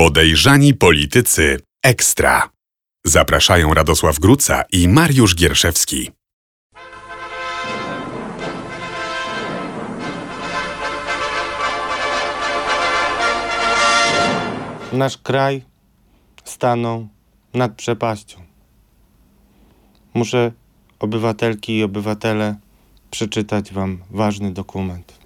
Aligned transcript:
Podejrzani 0.00 0.74
politycy 0.74 1.58
ekstra. 1.82 2.50
Zapraszają 3.04 3.74
Radosław 3.74 4.18
Gruca 4.18 4.62
i 4.72 4.88
Mariusz 4.88 5.34
Gierszewski. 5.34 6.10
Nasz 14.92 15.18
kraj 15.18 15.62
stanął 16.44 17.08
nad 17.54 17.74
przepaścią. 17.74 18.38
Muszę, 20.14 20.52
obywatelki 20.98 21.78
i 21.78 21.82
obywatele, 21.82 22.56
przeczytać 23.10 23.72
Wam 23.72 23.98
ważny 24.10 24.52
dokument. 24.52 25.18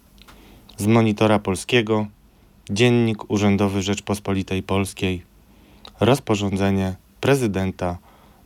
Z 0.77 0.87
monitora 0.87 1.39
polskiego, 1.39 2.07
Dziennik 2.71 3.31
Urzędowy 3.31 3.83
Rzeczpospolitej 3.83 4.63
Polskiej, 4.63 5.23
rozporządzenie 6.01 6.95
prezydenta 7.21 7.99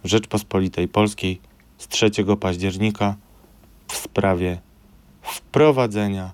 Rzeczpospolitej 0.05 0.89
Polskiej 0.89 1.41
z 1.79 1.89
3 1.89 2.11
października 2.41 3.17
w 3.89 3.97
sprawie 3.97 4.59
wprowadzenia 5.23 6.33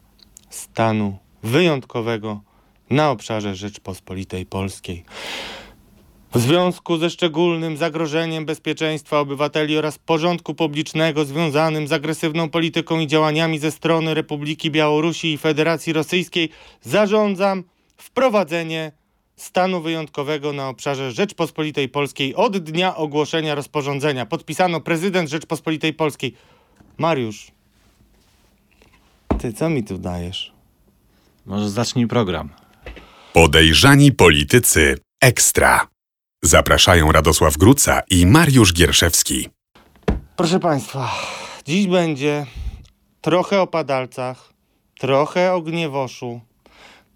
stanu 0.51 1.19
wyjątkowego 1.42 2.41
na 2.91 3.11
obszarze 3.11 3.55
Rzeczpospolitej 3.55 4.47
Polskiej. 4.47 5.05
W 6.34 6.41
związku 6.41 6.97
ze 6.97 7.11
szczególnym 7.11 7.77
zagrożeniem 7.77 8.47
bezpieczeństwa 8.47 9.20
obywateli 9.20 9.78
oraz 9.78 9.98
porządku 9.98 10.55
publicznego 10.55 11.25
związanym 11.25 11.89
z 11.89 11.92
agresywną 11.92 12.51
polityką 12.51 13.01
i 13.01 13.06
działaniami 13.06 13.59
ze 13.59 13.70
strony 13.70 14.14
Republiki 14.14 14.70
Białorusi 14.70 15.33
i 15.33 15.39
Federacji 15.39 15.92
Rosyjskiej 15.92 16.48
zarządzam 16.83 17.64
wprowadzenie 17.97 18.93
stanu 19.37 19.80
wyjątkowego 19.80 20.53
na 20.53 20.69
obszarze 20.69 21.12
Rzeczpospolitej 21.12 21.89
Polskiej 21.89 22.34
od 22.34 22.59
dnia 22.59 22.97
ogłoszenia 22.97 23.55
rozporządzenia. 23.55 24.27
Podpisano 24.27 24.81
prezydent 24.81 25.31
Rzeczpospolitej 25.31 25.92
Polskiej. 25.95 26.34
Mariusz, 26.98 27.47
ty 29.39 29.53
co 29.53 29.70
mi 29.70 29.84
tu 29.84 29.98
dajesz? 29.98 30.53
Może 31.47 31.70
zacznij 31.70 32.06
program. 32.06 32.48
Podejrzani 33.33 34.12
politycy 34.12 34.98
ekstra. 35.20 35.89
Zapraszają 36.42 37.12
Radosław 37.12 37.56
Gruca 37.56 38.03
i 38.11 38.27
Mariusz 38.27 38.73
Gierszewski. 38.73 39.48
Proszę 40.36 40.61
Państwa, 40.61 41.12
dziś 41.64 41.86
będzie 41.86 42.47
trochę 43.20 43.61
o 43.61 43.67
padalcach, 43.67 44.53
trochę 44.98 45.53
o 45.53 45.61
gniewoszu, 45.61 46.41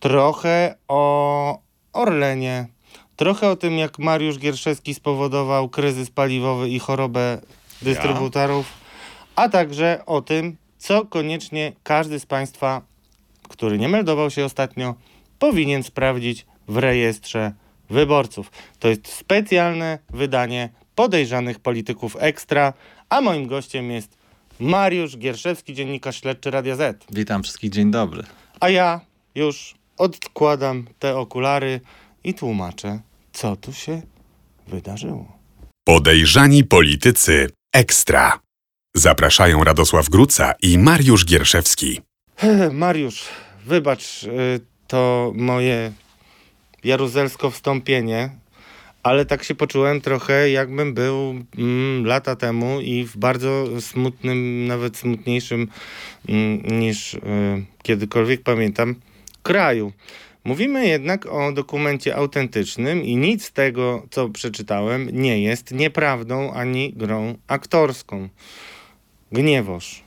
trochę 0.01 0.75
o 0.89 1.59
Orlenie, 1.93 2.67
trochę 3.17 3.51
o 3.51 3.57
tym, 3.57 3.79
jak 3.79 3.99
Mariusz 3.99 4.39
Gierszewski 4.39 4.95
spowodował 4.95 5.69
kryzys 5.69 6.11
paliwowy 6.11 6.69
i 6.69 6.79
chorobę 6.79 7.41
dystrybutorów, 7.83 8.67
a 9.37 9.49
także 9.49 10.03
o 10.07 10.23
tym, 10.23 10.57
co 10.79 11.07
koniecznie 11.07 11.73
każdy 11.83 12.21
z 12.21 12.27
Państwa, 12.27 12.83
który 13.49 13.79
nie 13.79 13.89
meldował 13.89 14.31
się 14.31 14.45
ostatnio, 14.45 14.95
powinien 15.39 15.83
sprawdzić 15.83 16.47
w 16.69 16.77
rejestrze 16.77 17.53
wyborców. 17.91 18.51
To 18.79 18.89
jest 18.89 19.09
specjalne 19.09 19.99
wydanie 20.11 20.69
podejrzanych 20.95 21.61
polityków 21.61 22.17
ekstra, 22.21 22.73
a 23.09 23.21
moim 23.21 23.47
gościem 23.47 23.91
jest 23.91 24.19
Mariusz 24.61 25.19
Gierszewski, 25.19 25.75
dziennikarz 25.75 26.21
śledczy 26.21 26.51
Radia 26.51 26.77
Z. 26.77 27.05
Witam 27.11 27.43
wszystkich, 27.43 27.71
dzień 27.71 27.91
dobry. 27.91 28.23
A 28.61 28.69
ja 28.69 29.01
już 29.35 29.78
odkładam 29.99 30.87
te 30.99 31.17
okulary 31.17 31.81
i 32.25 32.35
tłumaczę, 32.35 33.01
co 33.33 33.57
tu 33.57 33.73
się 33.73 34.03
wydarzyło. 34.67 35.39
Podejrzani 35.85 36.65
politycy 36.65 37.51
ekstra. 37.73 38.41
Zapraszają 38.95 39.65
Radosław 39.65 40.09
Gruca 40.09 40.55
i 40.63 40.79
Mariusz 40.79 41.25
Gierszewski. 41.25 42.01
Mariusz, 42.73 43.25
wybacz 43.67 44.23
y, 44.23 44.61
to 44.87 45.33
moje 45.35 45.93
jaruzelsko 46.85 47.51
wstąpienie, 47.51 48.31
ale 49.03 49.27
tak 49.27 49.45
się 49.45 49.55
poczułem 49.55 50.01
trochę 50.01 50.51
jakbym 50.51 50.95
był 50.95 51.45
mm, 51.59 52.07
lata 52.07 52.37
temu 52.37 52.81
i 52.81 53.05
w 53.05 53.17
bardzo 53.17 53.81
smutnym, 53.81 54.67
nawet 54.67 54.97
smutniejszym 54.97 55.69
mm, 56.29 56.81
niż 56.81 57.15
y, 57.15 57.21
kiedykolwiek 57.83 58.43
pamiętam 58.43 58.95
kraju. 59.43 59.93
Mówimy 60.45 60.87
jednak 60.87 61.27
o 61.27 61.53
dokumencie 61.53 62.17
autentycznym 62.17 63.05
i 63.05 63.17
nic 63.17 63.45
z 63.45 63.53
tego, 63.53 64.07
co 64.11 64.29
przeczytałem, 64.29 65.09
nie 65.13 65.43
jest 65.43 65.71
nieprawdą 65.73 66.53
ani 66.53 66.93
grą 66.93 67.35
aktorską. 67.47 68.29
Gniewoż, 69.33 70.03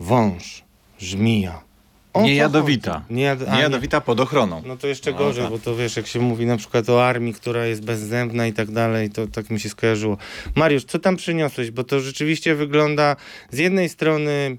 wąż, 0.00 0.64
żmija. 0.98 1.66
O 2.12 2.22
Niejadowita. 2.22 3.04
Niejad... 3.10 3.38
a, 3.48 3.56
Niejadowita 3.56 4.00
pod 4.00 4.20
ochroną. 4.20 4.62
no 4.66 4.76
to 4.76 4.86
jeszcze 4.86 5.12
No, 5.12 5.18
gorzej, 5.18 5.42
tak. 5.44 5.52
bo 5.52 5.58
to 5.58 5.76
wiesz, 5.76 5.96
jak 5.96 6.06
się 6.06 6.20
mówi 6.20 6.46
na 6.46 6.56
przykład 6.56 6.88
o 6.90 7.06
armii, 7.06 7.34
która 7.34 7.66
jest 7.66 7.84
bezzębna 7.84 8.46
i 8.46 8.52
tak 8.52 8.70
dalej, 8.70 9.10
to 9.10 9.26
tak 9.26 9.50
mi 9.50 9.60
się 9.60 9.68
skojarzyło. 9.68 10.16
Mariusz, 10.54 10.84
co 10.84 10.98
tam 10.98 11.16
przyniosłeś? 11.16 11.70
Bo 11.70 11.84
to 11.84 12.00
rzeczywiście 12.00 12.54
wygląda 12.54 13.16
z 13.50 13.58
jednej 13.58 13.88
strony 13.88 14.56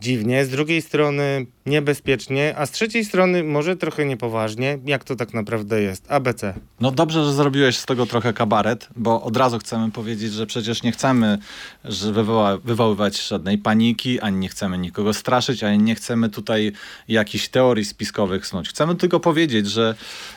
dziwnie, 0.00 0.44
z 0.44 0.48
drugiej 0.48 0.82
strony 0.82 1.46
niebezpiecznie, 1.66 2.54
a 2.56 2.66
z 2.66 2.70
trzeciej 2.70 3.04
strony 3.04 3.44
może 3.44 3.76
trochę 3.76 4.04
niepoważnie. 4.04 4.78
Jak 4.84 5.04
to 5.04 5.16
tak 5.16 5.34
naprawdę 5.34 5.82
jest? 5.82 6.12
ABC. 6.12 6.54
No 6.80 6.90
dobrze, 6.90 7.24
że 7.24 7.32
zrobiłeś 7.32 7.76
z 7.76 7.86
tego 7.86 8.06
trochę 8.06 8.32
kabaret, 8.32 8.88
bo 8.96 9.22
od 9.22 9.36
razu 9.36 9.58
chcemy 9.58 9.90
powiedzieć, 9.90 10.32
że 10.32 10.46
przecież 10.46 10.82
nie 10.82 10.92
chcemy 10.92 11.38
że 11.84 12.12
wywoła, 12.12 12.58
wywoływać 12.58 13.28
żadnej 13.28 13.58
paniki, 13.58 14.20
ani 14.20 14.36
nie 14.36 14.48
chcemy 14.48 14.78
nikogo 14.78 15.14
straszyć, 15.14 15.64
ani 15.64 15.78
nie 15.78 15.94
chcemy 15.94 16.28
tutaj 16.28 16.72
jakichś 17.08 17.48
teorii 17.48 17.84
spiskowych 17.84 18.46
snuć. 18.46 18.68
Chcemy 18.68 18.94
tylko 18.94 19.20
powiedzieć, 19.20 19.70
że 19.70 19.94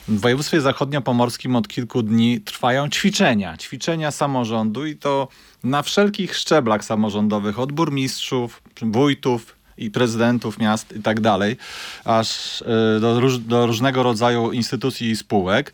w 0.08 0.20
województwie 0.20 0.62
zachodniopomorskim 0.62 1.56
od 1.56 1.68
kilku 1.68 2.02
dni 2.02 2.42
trwają 2.42 2.90
ćwiczenia. 2.90 3.58
Ćwiczenia 3.58 4.12
samorządu 4.12 4.86
i 4.86 4.96
to 4.96 5.28
na 5.68 5.82
wszelkich 5.82 6.36
szczeblach 6.36 6.86
samorządowych, 6.86 7.60
od 7.60 7.72
burmistrzów, 7.72 8.62
wójtów, 8.82 9.58
i 9.78 9.92
prezydentów 9.92 10.58
miast 10.60 10.96
i 10.96 11.02
tak 11.02 11.20
dalej, 11.20 11.58
aż 12.06 12.62
y, 12.62 12.66
do, 13.00 13.20
róż, 13.20 13.40
do 13.40 13.66
różnego 13.66 14.04
rodzaju 14.04 14.52
instytucji 14.52 15.10
i 15.10 15.16
spółek. 15.16 15.74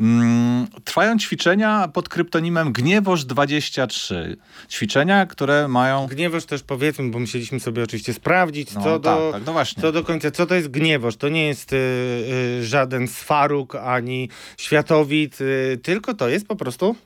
Mm, 0.00 0.66
Trwają 0.84 1.18
ćwiczenia 1.18 1.88
pod 1.92 2.08
kryptonimem 2.08 2.72
Gniewoż 2.72 3.24
23. 3.24 4.36
Ćwiczenia, 4.70 5.26
które 5.26 5.68
mają... 5.68 6.06
Gniewoż 6.06 6.44
też 6.44 6.62
powiedzmy, 6.62 7.10
bo 7.10 7.18
musieliśmy 7.18 7.60
sobie 7.60 7.82
oczywiście 7.82 8.14
sprawdzić, 8.14 8.74
No, 8.74 8.82
co, 8.82 9.00
tak, 9.00 9.18
do, 9.18 9.30
tak, 9.32 9.42
no 9.46 9.82
co 9.82 9.92
do 9.92 10.04
końca. 10.04 10.30
Co 10.30 10.46
to 10.46 10.54
jest 10.54 10.68
gniewoż? 10.68 11.16
To 11.16 11.28
nie 11.28 11.46
jest 11.46 11.72
y, 11.72 11.76
y, 11.76 12.66
żaden 12.66 13.08
swaruk 13.08 13.74
ani 13.74 14.28
światowid, 14.56 15.40
y, 15.40 15.80
tylko 15.82 16.14
to 16.14 16.28
jest 16.28 16.46
po 16.46 16.56
prostu 16.56 16.96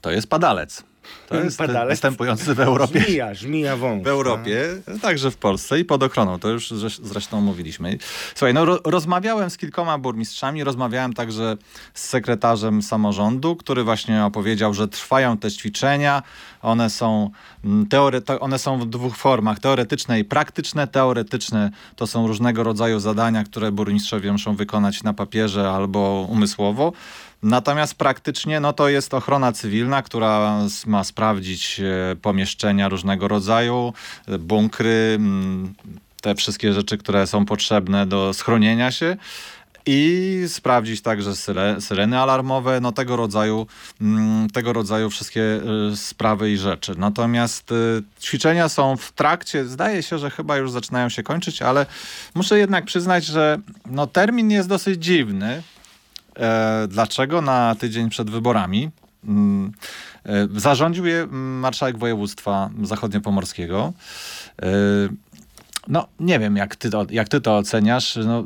To 0.00 0.10
jest 0.10 0.28
padalec. 0.28 0.84
To 1.28 1.36
jest 1.36 1.58
występujący 1.88 2.54
w 2.54 2.60
Europie. 2.60 3.00
żmija, 3.00 3.34
żmija 3.34 3.76
wąż. 3.76 4.04
W 4.04 4.06
Europie, 4.06 4.64
także 5.02 5.30
w 5.30 5.36
Polsce 5.36 5.80
i 5.80 5.84
pod 5.84 6.02
ochroną, 6.02 6.38
to 6.38 6.48
już 6.48 6.70
zresz- 6.70 7.00
zresztą 7.02 7.40
mówiliśmy. 7.40 7.98
Słuchaj, 8.34 8.54
no 8.54 8.64
ro- 8.64 8.80
rozmawiałem 8.84 9.50
z 9.50 9.56
kilkoma 9.56 9.98
burmistrzami, 9.98 10.64
rozmawiałem 10.64 11.12
także 11.12 11.56
z 11.94 12.08
sekretarzem 12.08 12.82
samorządu, 12.82 13.56
który 13.56 13.84
właśnie 13.84 14.24
opowiedział, 14.24 14.74
że 14.74 14.88
trwają 14.88 15.36
te 15.36 15.50
ćwiczenia, 15.50 16.22
one 16.62 16.90
są, 16.90 17.30
mm, 17.64 17.86
teore- 17.86 18.38
one 18.40 18.58
są 18.58 18.78
w 18.78 18.86
dwóch 18.86 19.16
formach, 19.16 19.58
teoretyczne 19.60 20.20
i 20.20 20.24
praktyczne. 20.24 20.86
Teoretyczne 20.86 21.70
to 21.96 22.06
są 22.06 22.26
różnego 22.26 22.62
rodzaju 22.62 23.00
zadania, 23.00 23.44
które 23.44 23.72
burmistrzowie 23.72 24.32
muszą 24.32 24.56
wykonać 24.56 25.02
na 25.02 25.12
papierze 25.14 25.70
albo 25.70 26.26
umysłowo. 26.30 26.92
Natomiast 27.42 27.94
praktycznie 27.94 28.60
no 28.60 28.72
to 28.72 28.88
jest 28.88 29.14
ochrona 29.14 29.52
cywilna, 29.52 30.02
która 30.02 30.58
ma 30.86 31.04
sprawdzić 31.04 31.80
e, 31.80 32.16
pomieszczenia 32.16 32.88
różnego 32.88 33.28
rodzaju, 33.28 33.92
e, 34.28 34.38
bunkry, 34.38 35.18
te 36.20 36.34
wszystkie 36.34 36.72
rzeczy, 36.72 36.98
które 36.98 37.26
są 37.26 37.44
potrzebne 37.44 38.06
do 38.06 38.34
schronienia 38.34 38.90
się. 38.90 39.16
I 39.88 40.42
sprawdzić 40.48 41.00
także 41.00 41.32
syreny 41.80 42.18
alarmowe, 42.18 42.80
no 42.80 42.92
tego 42.92 43.16
rodzaju, 43.16 43.66
tego 44.52 44.72
rodzaju 44.72 45.10
wszystkie 45.10 45.60
y, 45.92 45.96
sprawy 45.96 46.50
i 46.50 46.56
rzeczy. 46.56 46.94
Natomiast 46.98 47.70
ćwiczenia 48.20 48.68
są 48.68 48.96
w 48.96 49.12
trakcie, 49.12 49.64
zdaje 49.64 50.02
się, 50.02 50.18
że 50.18 50.30
chyba 50.30 50.56
już 50.56 50.70
zaczynają 50.70 51.08
się 51.08 51.22
kończyć, 51.22 51.62
ale 51.62 51.86
muszę 52.34 52.58
jednak 52.58 52.84
przyznać, 52.84 53.24
że 53.24 53.58
no, 53.90 54.06
termin 54.06 54.50
jest 54.50 54.68
dosyć 54.68 55.04
dziwny. 55.04 55.62
E, 56.36 56.86
dlaczego 56.88 57.42
na 57.42 57.74
tydzień 57.74 58.10
przed 58.10 58.30
wyborami 58.30 58.90
mm, 59.24 59.72
e, 60.24 60.48
zarządził 60.56 61.06
je 61.06 61.26
marszałek 61.32 61.98
województwa 61.98 62.70
zachodniopomorskiego. 62.82 63.92
E, 64.62 64.66
no, 65.88 66.08
nie 66.20 66.38
wiem, 66.38 66.56
jak 66.56 66.76
ty 66.76 66.90
to, 66.90 67.06
jak 67.10 67.28
ty 67.28 67.40
to 67.40 67.56
oceniasz. 67.56 68.18
No, 68.26 68.44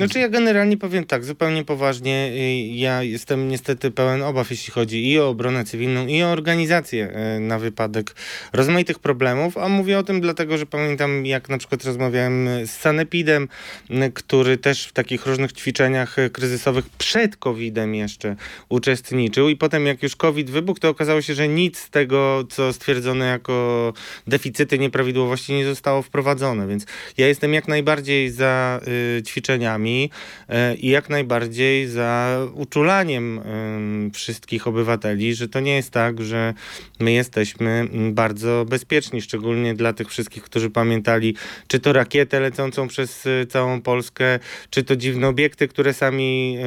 Znaczy 0.00 0.18
ja 0.18 0.28
generalnie 0.28 0.76
powiem 0.76 1.04
tak, 1.06 1.24
zupełnie 1.24 1.64
poważnie, 1.64 2.32
y, 2.34 2.76
ja 2.76 3.02
jestem 3.02 3.48
niestety 3.48 3.90
pełen 3.90 4.22
obaw, 4.22 4.50
jeśli 4.50 4.72
chodzi 4.72 5.10
i 5.10 5.18
o 5.18 5.28
obronę 5.28 5.64
cywilną, 5.64 6.06
i 6.06 6.22
o 6.22 6.28
organizację 6.28 7.12
y, 7.36 7.40
na 7.40 7.58
wypadek 7.58 8.14
rozmaitych 8.52 8.98
problemów, 8.98 9.58
a 9.58 9.68
mówię 9.68 9.98
o 9.98 10.02
tym 10.02 10.20
dlatego, 10.20 10.58
że 10.58 10.66
pamiętam 10.66 11.26
jak 11.26 11.48
na 11.48 11.58
przykład 11.58 11.84
rozmawiałem 11.84 12.48
z 12.66 12.70
Sanepidem, 12.70 13.48
y, 13.90 14.12
który 14.14 14.58
też 14.58 14.86
w 14.86 14.92
takich 14.92 15.26
różnych 15.26 15.52
ćwiczeniach 15.52 16.16
kryzysowych 16.32 16.88
przed 16.98 17.36
COVID-em 17.36 17.94
jeszcze 17.94 18.36
uczestniczył. 18.68 19.48
I 19.48 19.56
potem 19.56 19.86
jak 19.86 20.02
już 20.02 20.16
COVID 20.16 20.50
wybuchł, 20.50 20.80
to 20.80 20.88
okazało 20.88 21.22
się, 21.22 21.34
że 21.34 21.48
nic 21.48 21.78
z 21.78 21.90
tego, 21.90 22.44
co 22.50 22.72
stwierdzono 22.72 23.24
jako 23.24 23.92
deficyty, 24.26 24.78
nieprawidłowości 24.78 25.52
nie 25.52 25.64
zostało 25.64 26.02
wprowadzone, 26.02 26.66
więc 26.68 26.86
ja 27.18 27.28
jestem 27.28 27.54
jak 27.54 27.68
najbardziej 27.68 28.30
za 28.30 28.80
y, 29.18 29.22
ćwiczeniami 29.22 29.89
y, 29.98 30.76
i 30.76 30.88
jak 30.88 31.08
najbardziej 31.08 31.86
za 31.86 32.38
uczulaniem 32.54 33.40
wszystkich 34.12 34.66
obywateli, 34.66 35.34
że 35.34 35.48
to 35.48 35.60
nie 35.60 35.76
jest 35.76 35.90
tak, 35.90 36.22
że 36.22 36.54
my 37.00 37.12
jesteśmy 37.12 37.88
bardzo 38.12 38.64
bezpieczni, 38.68 39.22
szczególnie 39.22 39.74
dla 39.74 39.92
tych 39.92 40.08
wszystkich, 40.08 40.42
którzy 40.42 40.70
pamiętali, 40.70 41.34
czy 41.68 41.80
to 41.80 41.92
rakietę 41.92 42.40
lecącą 42.40 42.88
przez 42.88 43.26
y, 43.26 43.46
całą 43.48 43.80
Polskę, 43.80 44.38
czy 44.70 44.84
to 44.84 44.96
dziwne 44.96 45.28
obiekty, 45.28 45.68
które 45.68 45.94
sami 45.94 46.58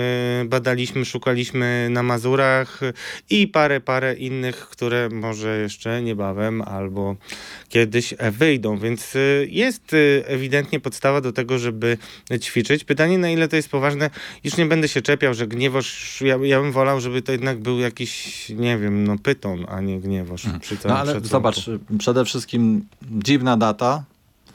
y, 0.41 0.45
badaliśmy, 0.45 1.05
szukaliśmy 1.05 1.87
na 1.89 2.03
Mazurach 2.03 2.79
i 3.29 3.47
parę, 3.47 3.81
parę 3.81 4.13
innych, 4.13 4.55
które 4.55 5.09
może 5.09 5.57
jeszcze 5.57 6.01
niebawem 6.01 6.61
albo 6.61 7.15
kiedyś 7.69 8.13
wyjdą, 8.31 8.77
więc 8.77 9.13
jest 9.47 9.95
ewidentnie 10.25 10.79
podstawa 10.79 11.21
do 11.21 11.31
tego, 11.31 11.59
żeby 11.59 11.97
ćwiczyć. 12.41 12.83
Pytanie, 12.83 13.12
na 13.17 13.29
ile 13.29 13.47
to 13.47 13.55
jest 13.55 13.69
poważne, 13.69 14.09
już 14.43 14.57
nie 14.57 14.65
będę 14.65 14.87
się 14.87 15.01
czepiał, 15.01 15.33
że 15.33 15.47
gniewoż, 15.47 16.21
ja, 16.21 16.37
ja 16.43 16.61
bym 16.61 16.71
wolał, 16.71 17.01
żeby 17.01 17.21
to 17.21 17.31
jednak 17.31 17.59
był 17.59 17.79
jakiś, 17.79 18.49
nie 18.49 18.77
wiem, 18.77 19.03
no 19.07 19.15
pyton, 19.23 19.65
a 19.69 19.81
nie 19.81 19.99
gniewoż. 19.99 20.45
Mhm. 20.45 20.79
no 20.85 20.97
ale 20.97 21.21
zobacz, 21.21 21.69
przede 21.99 22.25
wszystkim 22.25 22.85
dziwna 23.01 23.57
data, 23.57 24.03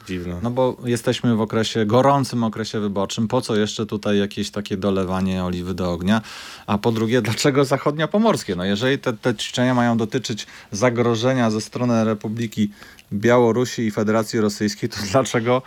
Dziwne. 0.09 0.39
No 0.43 0.51
bo 0.51 0.77
jesteśmy 0.85 1.35
w 1.35 1.41
okresie, 1.41 1.85
gorącym 1.85 2.43
okresie 2.43 2.79
wyborczym. 2.79 3.27
Po 3.27 3.41
co 3.41 3.55
jeszcze 3.55 3.85
tutaj 3.85 4.17
jakieś 4.17 4.51
takie 4.51 4.77
dolewanie 4.77 5.43
oliwy 5.43 5.73
do 5.73 5.91
ognia? 5.91 6.21
A 6.67 6.77
po 6.77 6.91
drugie, 6.91 7.21
dlaczego 7.31 7.65
zachodniopomorskie? 7.65 8.55
No 8.55 8.65
jeżeli 8.65 8.99
te, 8.99 9.13
te 9.13 9.35
ćwiczenia 9.35 9.73
mają 9.73 9.97
dotyczyć 9.97 10.47
zagrożenia 10.71 11.51
ze 11.51 11.61
strony 11.61 12.03
Republiki 12.03 12.69
Białorusi 13.13 13.81
i 13.81 13.91
Federacji 13.91 14.41
Rosyjskiej, 14.41 14.89
to 14.89 14.97
dlaczego 15.11 15.61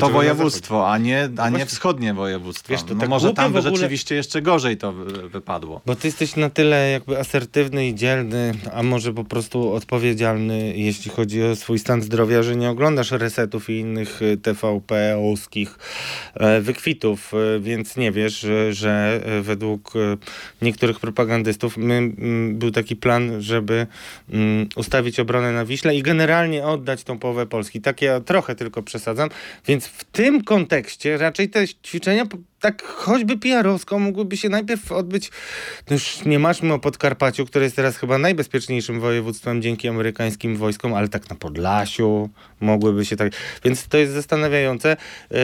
to 0.00 0.10
województwo, 0.10 0.90
a 0.90 0.98
nie, 0.98 1.28
a 1.36 1.50
nie 1.50 1.66
wschodnie 1.66 2.14
województwo. 2.14 2.72
Wiesz, 2.72 2.82
to 2.82 2.94
no 2.94 3.00
tak 3.00 3.08
może 3.08 3.34
tam 3.34 3.52
by 3.52 3.58
ogóle... 3.58 3.76
rzeczywiście 3.76 4.14
jeszcze 4.14 4.42
gorzej 4.42 4.76
to 4.76 4.92
wypadło. 5.32 5.80
Bo 5.86 5.96
ty 5.96 6.08
jesteś 6.08 6.36
na 6.36 6.50
tyle 6.50 6.90
jakby 6.90 7.18
asertywny 7.18 7.88
i 7.88 7.94
dzielny, 7.94 8.52
a 8.72 8.82
może 8.82 9.12
po 9.12 9.24
prostu 9.24 9.72
odpowiedzialny, 9.72 10.76
jeśli 10.76 11.10
chodzi 11.10 11.42
o 11.42 11.56
swój 11.56 11.78
stan 11.78 12.02
zdrowia, 12.02 12.42
że 12.42 12.56
nie 12.56 12.70
oglądasz 12.70 13.10
resetów 13.10 13.70
i 13.70 13.78
innych 13.78 14.22
y, 14.22 14.36
TVP 14.36 15.18
oskich 15.32 15.78
e, 16.34 16.60
wykwitów, 16.60 17.32
e, 17.34 17.60
więc 17.60 17.96
nie 17.96 18.12
wiesz, 18.12 18.40
że, 18.40 18.72
że 18.72 19.20
e, 19.24 19.42
według 19.42 19.92
niektórych 20.62 21.00
propagandystów 21.00 21.76
my, 21.76 22.12
był 22.52 22.70
taki 22.70 22.96
plan, 22.96 23.42
żeby 23.42 23.86
ustawić 24.76 25.20
obronę 25.20 25.52
na 25.52 25.64
Wiśle 25.64 25.96
i 25.96 26.02
generalnie 26.02 26.66
oddać 26.66 27.04
tą 27.04 27.18
połowę 27.18 27.46
Polski. 27.46 27.80
Tak 27.80 28.02
ja 28.02 28.20
trochę 28.20 28.54
tylko 28.54 28.82
przesadzam, 28.82 29.25
więc 29.66 29.86
w 29.86 30.04
tym 30.04 30.44
kontekście 30.44 31.18
raczej 31.18 31.48
te 31.48 31.68
ćwiczenia 31.68 32.26
tak 32.60 32.82
choćby 32.82 33.36
PR-owsko 33.38 33.98
mogłyby 33.98 34.36
się 34.36 34.48
najpierw 34.48 34.92
odbyć, 34.92 35.30
no 35.90 35.94
już 35.94 36.24
nie 36.24 36.38
masz 36.38 36.62
o 36.62 36.78
Podkarpaciu, 36.78 37.46
które 37.46 37.64
jest 37.64 37.76
teraz 37.76 37.96
chyba 37.96 38.18
najbezpieczniejszym 38.18 39.00
województwem 39.00 39.62
dzięki 39.62 39.88
amerykańskim 39.88 40.56
wojskom, 40.56 40.94
ale 40.94 41.08
tak 41.08 41.30
na 41.30 41.36
Podlasiu 41.36 42.30
mogłyby 42.60 43.04
się 43.04 43.16
tak, 43.16 43.32
więc 43.64 43.88
to 43.88 43.98
jest 43.98 44.12
zastanawiające. 44.12 44.96
Yy, 45.30 45.38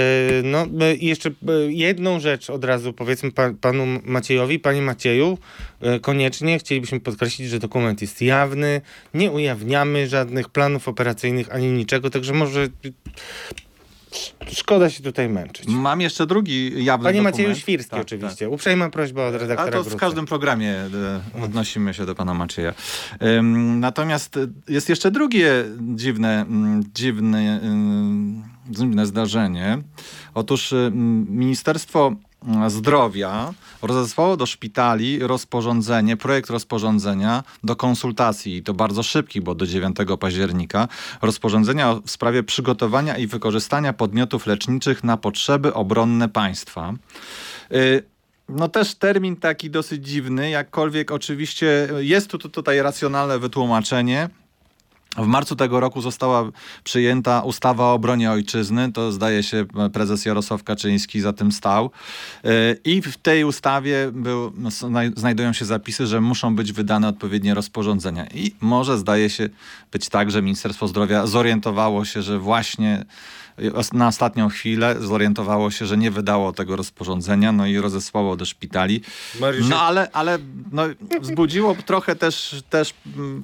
no 0.44 0.66
i 0.98 1.06
jeszcze 1.06 1.30
yy, 1.42 1.72
jedną 1.72 2.20
rzecz 2.20 2.50
od 2.50 2.64
razu 2.64 2.92
powiedzmy 2.92 3.30
panu 3.60 3.86
Maciejowi, 4.04 4.58
panie 4.58 4.82
Macieju, 4.82 5.38
yy, 5.80 6.00
koniecznie 6.00 6.58
chcielibyśmy 6.58 7.00
podkreślić, 7.00 7.48
że 7.48 7.58
dokument 7.58 8.02
jest 8.02 8.22
jawny, 8.22 8.80
nie 9.14 9.30
ujawniamy 9.30 10.08
żadnych 10.08 10.48
planów 10.48 10.88
operacyjnych 10.88 11.54
ani 11.54 11.66
niczego, 11.66 12.10
także 12.10 12.32
może 12.32 12.68
Szkoda 14.52 14.90
się 14.90 15.02
tutaj 15.02 15.28
męczyć. 15.28 15.66
Mam 15.68 16.00
jeszcze 16.00 16.26
drugi 16.26 16.84
jawny 16.84 17.04
Panie 17.04 17.18
dokument. 17.18 17.36
Macieju 17.36 17.54
Świrski 17.54 17.90
tak, 17.90 18.00
oczywiście. 18.00 18.44
Tak. 18.44 18.54
Uprzejma 18.54 18.90
prośba 18.90 19.26
od 19.26 19.34
redaktora 19.34 19.80
A 19.80 19.84
to 19.84 19.90
w 19.90 19.96
każdym 19.96 20.26
programie 20.26 20.70
e, 20.70 21.44
odnosimy 21.44 21.94
się 21.94 22.06
do 22.06 22.14
pana 22.14 22.34
Macieja. 22.34 22.74
Natomiast 23.76 24.38
jest 24.68 24.88
jeszcze 24.88 25.10
drugie 25.10 25.64
dziwne, 25.80 26.46
dziwne, 26.94 27.60
dziwne 28.70 29.06
zdarzenie. 29.06 29.78
Otóż 30.34 30.74
Ministerstwo 31.28 32.16
Zdrowia 32.68 33.54
rozesłało 33.82 34.36
do 34.36 34.46
szpitali 34.46 35.18
rozporządzenie, 35.18 36.16
projekt 36.16 36.50
rozporządzenia 36.50 37.44
do 37.64 37.76
konsultacji 37.76 38.56
i 38.56 38.62
to 38.62 38.74
bardzo 38.74 39.02
szybki, 39.02 39.40
bo 39.40 39.54
do 39.54 39.66
9 39.66 39.96
października, 40.20 40.88
rozporządzenia 41.22 41.94
w 41.94 42.10
sprawie 42.10 42.42
przygotowania 42.42 43.18
i 43.18 43.26
wykorzystania 43.26 43.92
podmiotów 43.92 44.46
leczniczych 44.46 45.04
na 45.04 45.16
potrzeby 45.16 45.74
obronne 45.74 46.28
państwa. 46.28 46.94
Y, 47.72 48.02
no 48.48 48.68
też 48.68 48.94
termin 48.94 49.36
taki 49.36 49.70
dosyć 49.70 50.08
dziwny, 50.08 50.50
jakkolwiek 50.50 51.10
oczywiście 51.10 51.88
jest 51.98 52.28
tu 52.28 52.38
tutaj 52.38 52.82
racjonalne 52.82 53.38
wytłumaczenie. 53.38 54.28
W 55.16 55.26
marcu 55.26 55.56
tego 55.56 55.80
roku 55.80 56.00
została 56.00 56.50
przyjęta 56.84 57.40
ustawa 57.40 57.84
o 57.84 57.92
obronie 57.92 58.30
ojczyzny. 58.30 58.92
To 58.92 59.12
zdaje 59.12 59.42
się 59.42 59.64
prezes 59.92 60.24
Jarosław 60.24 60.64
Kaczyński 60.64 61.20
za 61.20 61.32
tym 61.32 61.52
stał. 61.52 61.90
E, 62.44 62.48
I 62.84 63.02
w 63.02 63.16
tej 63.16 63.44
ustawie 63.44 64.10
był, 64.12 64.52
znajdują 65.16 65.52
się 65.52 65.64
zapisy, 65.64 66.06
że 66.06 66.20
muszą 66.20 66.56
być 66.56 66.72
wydane 66.72 67.08
odpowiednie 67.08 67.54
rozporządzenia. 67.54 68.26
I 68.34 68.54
może 68.60 68.98
zdaje 68.98 69.30
się 69.30 69.48
być 69.92 70.08
tak, 70.08 70.30
że 70.30 70.42
Ministerstwo 70.42 70.88
Zdrowia 70.88 71.26
zorientowało 71.26 72.04
się, 72.04 72.22
że 72.22 72.38
właśnie 72.38 73.04
na 73.92 74.08
ostatnią 74.08 74.48
chwilę 74.48 74.96
zorientowało 75.00 75.70
się, 75.70 75.86
że 75.86 75.96
nie 75.96 76.10
wydało 76.10 76.52
tego 76.52 76.76
rozporządzenia, 76.76 77.52
no 77.52 77.66
i 77.66 77.78
rozesłało 77.78 78.36
do 78.36 78.44
szpitali. 78.44 79.02
Mariusz... 79.40 79.68
No 79.68 79.80
ale, 79.80 80.10
ale 80.12 80.38
no, 80.72 80.82
wzbudziło 81.20 81.76
trochę 81.86 82.16
też, 82.16 82.62
też 82.70 82.94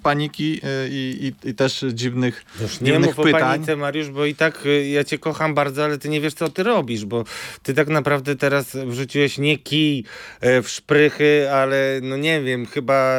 paniki 0.02 0.60
y, 0.64 0.88
i, 0.90 1.32
i, 1.44 1.48
i 1.50 1.54
też 1.54 1.84
dziwnych, 1.92 2.44
Już 2.60 2.80
nie 2.80 2.92
dziwnych 2.92 3.16
mów 3.16 3.26
pytań. 3.26 3.42
o 3.42 3.44
panice, 3.44 3.76
Mariusz, 3.76 4.10
bo 4.10 4.24
i 4.24 4.34
tak 4.34 4.66
y, 4.66 4.88
ja 4.88 5.04
cię 5.04 5.18
kocham 5.18 5.54
bardzo, 5.54 5.84
ale 5.84 5.98
ty 5.98 6.08
nie 6.08 6.20
wiesz, 6.20 6.34
co 6.34 6.48
ty 6.48 6.62
robisz, 6.62 7.04
bo 7.04 7.24
ty 7.62 7.74
tak 7.74 7.88
naprawdę 7.88 8.36
teraz 8.36 8.76
wrzuciłeś 8.76 9.38
nie 9.38 9.58
kij 9.58 10.04
y, 10.44 10.62
w 10.62 10.68
szprychy, 10.68 11.50
ale 11.52 12.00
no 12.02 12.16
nie 12.16 12.42
wiem, 12.42 12.66
chyba 12.66 13.18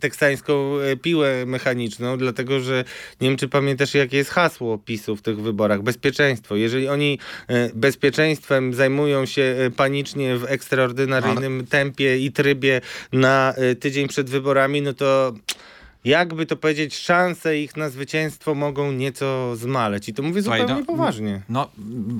teksańską 0.00 0.74
piłę 1.02 1.46
mechaniczną, 1.46 2.18
dlatego, 2.18 2.60
że 2.60 2.84
nie 3.20 3.28
wiem, 3.28 3.36
czy 3.36 3.48
pamiętasz, 3.48 3.94
jakie 3.94 4.16
jest 4.16 4.30
hasło 4.30 4.78
PiSu 4.78 5.16
w 5.16 5.22
tych 5.22 5.40
wyborach. 5.40 5.82
Bezpieczeństwo 5.82 6.29
bezpieczeństwo. 6.30 6.56
Jeżeli 6.56 6.88
oni 6.88 7.18
e, 7.48 7.70
bezpieczeństwem 7.74 8.74
zajmują 8.74 9.26
się 9.26 9.42
e, 9.42 9.70
panicznie 9.70 10.36
w 10.36 10.44
ekstraordynaryjnym 10.44 11.54
Ale... 11.54 11.66
tempie 11.66 12.18
i 12.18 12.32
trybie 12.32 12.80
na 13.12 13.54
e, 13.56 13.74
tydzień 13.74 14.08
przed 14.08 14.30
wyborami, 14.30 14.82
no 14.82 14.92
to 14.92 15.32
jakby 16.04 16.46
to 16.46 16.56
powiedzieć, 16.56 16.96
szanse 16.98 17.58
ich 17.58 17.76
na 17.76 17.88
zwycięstwo 17.90 18.54
mogą 18.54 18.92
nieco 18.92 19.56
zmaleć. 19.56 20.08
I 20.08 20.14
to 20.14 20.22
mówię 20.22 20.42
zupełnie 20.42 20.74
no, 20.74 20.84
poważnie. 20.84 21.42
No, 21.48 21.70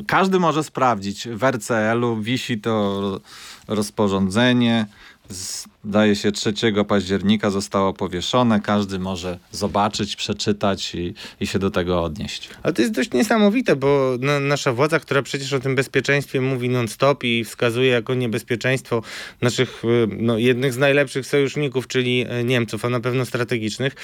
każdy 0.07 0.39
może 0.39 0.65
sprawdzić. 0.65 1.29
W 1.29 1.45
RCL-u 1.45 2.21
wisi 2.21 2.59
to 2.59 3.21
rozporządzenie 3.69 4.87
zdaje 5.31 6.17
się 6.17 6.33
3 6.33 6.53
października 6.89 7.51
zostało 7.51 7.93
powieszone. 7.93 8.61
Każdy 8.61 8.99
może 8.99 9.39
zobaczyć, 9.53 10.17
przeczytać 10.17 10.95
i, 10.95 11.15
i 11.41 11.47
się 11.47 11.59
do 11.59 11.71
tego 11.71 12.03
odnieść. 12.03 12.51
Ale 12.63 12.73
to 12.73 12.83
jest 12.83 12.95
dość 12.95 13.13
niesamowite, 13.13 13.77
bo 13.77 14.17
na, 14.21 14.41
nasza 14.41 14.73
władza, 14.73 15.01
która 15.01 15.23
przecież 15.23 15.53
o 15.53 15.61
tym 15.61 15.75
bezpieczeństwie 15.75 16.41
mówi 16.41 16.69
non-stop 16.69 17.25
i 17.25 17.45
wskazuje 17.45 17.91
jako 17.91 18.15
niebezpieczeństwo 18.15 19.03
naszych 19.41 19.85
y, 19.85 20.09
no, 20.19 20.39
jednych 20.39 20.73
z 20.73 20.79
najlepszych 20.79 21.27
sojuszników, 21.27 21.87
czyli 21.87 22.27
e, 22.29 22.45
Niemców, 22.45 22.85
a 22.85 22.89
na 22.89 23.01
pewno 23.01 23.27
strategicznych, 23.27 23.95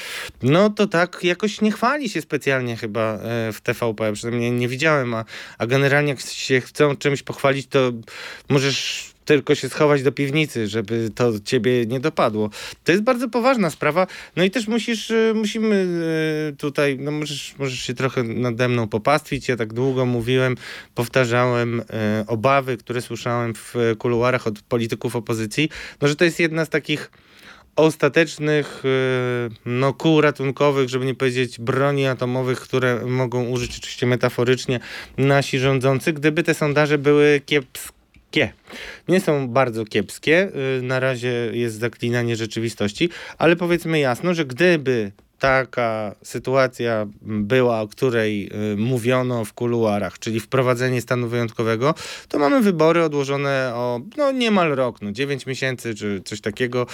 no 0.42 0.70
to 0.70 0.86
tak 0.86 1.18
jakoś 1.22 1.60
nie 1.60 1.72
chwali 1.72 2.08
się 2.08 2.20
specjalnie 2.20 2.76
chyba 2.76 3.14
e, 3.14 3.52
w 3.52 3.60
TVP, 3.60 4.12
przynajmniej 4.12 4.52
nie 4.52 4.68
widziałem, 4.68 5.14
a, 5.14 5.24
a 5.58 5.66
generalnie 5.66 6.10
jak 6.10 6.20
się 6.20 6.60
chcą 6.60 6.96
czymś 6.96 7.22
pochwalić, 7.22 7.66
to 7.66 7.92
możesz 8.48 9.15
tylko 9.26 9.54
się 9.54 9.68
schować 9.68 10.02
do 10.02 10.12
piwnicy, 10.12 10.68
żeby 10.68 11.10
to 11.14 11.32
ciebie 11.44 11.86
nie 11.86 12.00
dopadło. 12.00 12.50
To 12.84 12.92
jest 12.92 13.04
bardzo 13.04 13.28
poważna 13.28 13.70
sprawa. 13.70 14.06
No 14.36 14.44
i 14.44 14.50
też 14.50 14.68
musisz, 14.68 15.10
e, 15.10 15.32
musimy 15.34 15.86
e, 16.52 16.56
tutaj, 16.56 16.98
no 17.00 17.10
możesz, 17.10 17.54
możesz 17.58 17.80
się 17.80 17.94
trochę 17.94 18.22
nade 18.22 18.68
mną 18.68 18.88
popastwić. 18.88 19.48
Ja 19.48 19.56
tak 19.56 19.72
długo 19.72 20.06
mówiłem, 20.06 20.56
powtarzałem 20.94 21.80
e, 21.80 22.24
obawy, 22.26 22.76
które 22.76 23.02
słyszałem 23.02 23.54
w 23.54 23.74
kuluarach 23.98 24.46
od 24.46 24.62
polityków 24.62 25.16
opozycji, 25.16 25.68
no 26.00 26.08
że 26.08 26.16
to 26.16 26.24
jest 26.24 26.40
jedna 26.40 26.64
z 26.64 26.68
takich 26.68 27.10
ostatecznych 27.76 28.82
no, 29.66 29.92
kół 29.92 30.20
ratunkowych, 30.20 30.88
żeby 30.88 31.06
nie 31.06 31.14
powiedzieć 31.14 31.60
broni 31.60 32.06
atomowych, 32.06 32.60
które 32.60 33.06
mogą 33.06 33.48
użyć 33.48 33.78
oczywiście 33.78 34.06
metaforycznie 34.06 34.80
nasi 35.18 35.58
rządzący, 35.58 36.12
gdyby 36.12 36.42
te 36.42 36.54
sondaże 36.54 36.98
były 36.98 37.40
kiepskie 37.46 37.95
kiepskie. 38.36 38.52
Nie 39.08 39.20
są 39.20 39.48
bardzo 39.48 39.84
kiepskie. 39.84 40.50
Y, 40.78 40.82
na 40.82 41.00
razie 41.00 41.50
jest 41.52 41.78
zaklinanie 41.78 42.36
rzeczywistości, 42.36 43.10
ale 43.38 43.56
powiedzmy 43.56 43.98
jasno, 43.98 44.34
że 44.34 44.44
gdyby 44.44 45.12
taka 45.38 46.14
sytuacja 46.22 47.06
była, 47.22 47.80
o 47.80 47.88
której 47.88 48.50
y, 48.72 48.76
mówiono 48.76 49.44
w 49.44 49.52
kuluarach, 49.52 50.18
czyli 50.18 50.40
wprowadzenie 50.40 51.00
stanu 51.00 51.28
wyjątkowego, 51.28 51.94
to 52.28 52.38
mamy 52.38 52.60
wybory 52.60 53.04
odłożone 53.04 53.72
o 53.74 54.00
no, 54.16 54.32
niemal 54.32 54.74
rok, 54.74 55.02
no 55.02 55.12
9 55.12 55.46
miesięcy 55.46 55.94
czy 55.94 56.22
coś 56.24 56.40
takiego. 56.40 56.86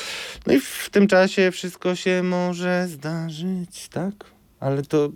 No 0.46 0.52
i 0.52 0.60
w 0.60 0.88
tym 0.90 1.06
czasie 1.06 1.50
wszystko 1.50 1.94
się 1.94 2.22
może 2.22 2.86
zdarzyć, 2.88 3.88
tak? 3.88 4.14
Ale 4.60 4.82
to 4.82 5.10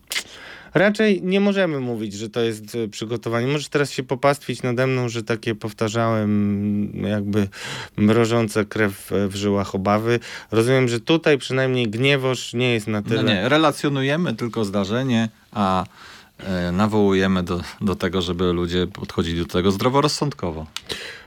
raczej 0.79 1.23
nie 1.23 1.41
możemy 1.41 1.81
mówić, 1.81 2.15
że 2.15 2.31
to 2.31 2.41
jest 2.41 2.75
e, 2.75 2.89
przygotowanie. 2.89 3.47
Możesz 3.47 3.69
teraz 3.69 3.91
się 3.91 4.03
popastwić 4.03 4.63
nade 4.63 4.87
mną, 4.87 5.09
że 5.09 5.23
takie 5.23 5.55
powtarzałem 5.55 6.93
jakby 7.03 7.49
mrożące 7.97 8.65
krew 8.65 9.11
w 9.29 9.35
żyłach 9.35 9.75
obawy. 9.75 10.21
Rozumiem, 10.51 10.89
że 10.89 11.01
tutaj 11.01 11.39
przynajmniej 11.39 11.89
gniewoż 11.89 12.55
nie 12.55 12.73
jest 12.73 12.87
na 12.87 13.03
tyle... 13.03 13.23
No 13.23 13.29
nie, 13.29 13.49
relacjonujemy 13.49 14.35
tylko 14.35 14.65
zdarzenie, 14.65 15.29
a 15.53 15.85
e, 16.39 16.73
nawołujemy 16.73 17.43
do, 17.43 17.61
do 17.81 17.95
tego, 17.95 18.23
żeby 18.23 18.53
ludzie 18.53 18.87
podchodzili 18.87 19.39
do 19.39 19.47
tego 19.47 19.71
zdroworozsądkowo. 19.71 20.67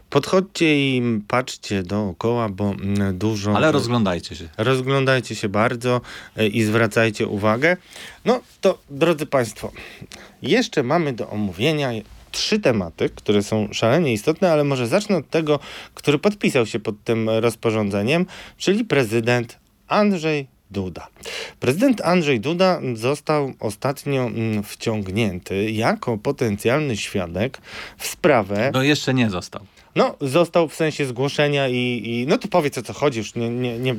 Podchodźcie 0.10 0.80
i 0.80 1.22
patrzcie 1.28 1.84
dookoła, 1.84 2.50
bo 2.50 2.72
mm, 2.72 3.18
dużo. 3.18 3.58
Ale 3.58 3.72
rozglądajcie 3.72 4.36
się. 4.36 4.50
Rozglądajcie 4.58 5.36
się 5.36 5.50
bardzo 5.50 6.01
e, 6.38 6.48
i 6.48 6.63
zwracajcie 6.63 7.28
uwagę. 7.28 7.78
No 8.25 8.42
to, 8.62 8.78
drodzy 8.89 9.25
Państwo, 9.25 9.72
jeszcze 10.42 10.84
mamy 10.84 11.13
do 11.13 11.30
omówienia 11.30 11.89
trzy 12.32 12.60
tematy, 12.60 13.10
które 13.10 13.44
są 13.44 13.68
szalenie 13.72 14.13
istotne, 14.13 14.51
ale 14.51 14.63
może 14.63 14.88
zacznę 14.88 15.18
od 15.18 15.30
tego, 15.30 15.60
który 15.94 16.20
podpisał 16.20 16.66
się 16.66 16.80
pod 16.80 17.04
tym 17.04 17.30
rozporządzeniem, 17.30 18.25
czyli 18.58 18.86
prezydent 18.86 19.58
Andrzej 19.88 20.48
Duda. 20.72 21.08
Prezydent 21.60 22.01
Andrzej 22.01 22.39
Duda 22.39 22.82
został 22.94 23.54
ostatnio 23.60 24.22
mm, 24.22 24.63
wciągnięty 24.63 25.72
jako 25.72 26.18
potencjalny 26.18 26.98
świadek 26.98 27.62
w 27.98 28.08
sprawę. 28.08 28.72
No 28.74 28.84
jeszcze 28.84 29.13
nie 29.13 29.30
został. 29.30 29.62
No, 29.96 30.15
został 30.22 30.67
w 30.67 30.75
sensie 30.75 31.05
zgłoszenia 31.05 31.67
i, 31.67 32.01
i 32.05 32.27
no 32.27 32.38
to 32.38 32.48
powiedz 32.48 32.77
o 32.77 32.81
co 32.81 32.93
chodzi, 32.93 33.19
już 33.19 33.36
nie, 33.36 33.50
nie, 33.50 33.79
nie, 33.79 33.96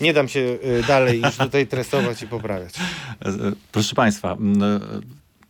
nie 0.00 0.12
dam 0.12 0.28
się 0.28 0.40
y, 0.40 0.84
dalej 0.88 1.22
już 1.22 1.36
tutaj 1.36 1.66
tresować 1.66 2.22
i 2.22 2.28
poprawiać. 2.28 2.74
E, 3.24 3.32
proszę 3.72 3.94
Państwa, 3.94 4.36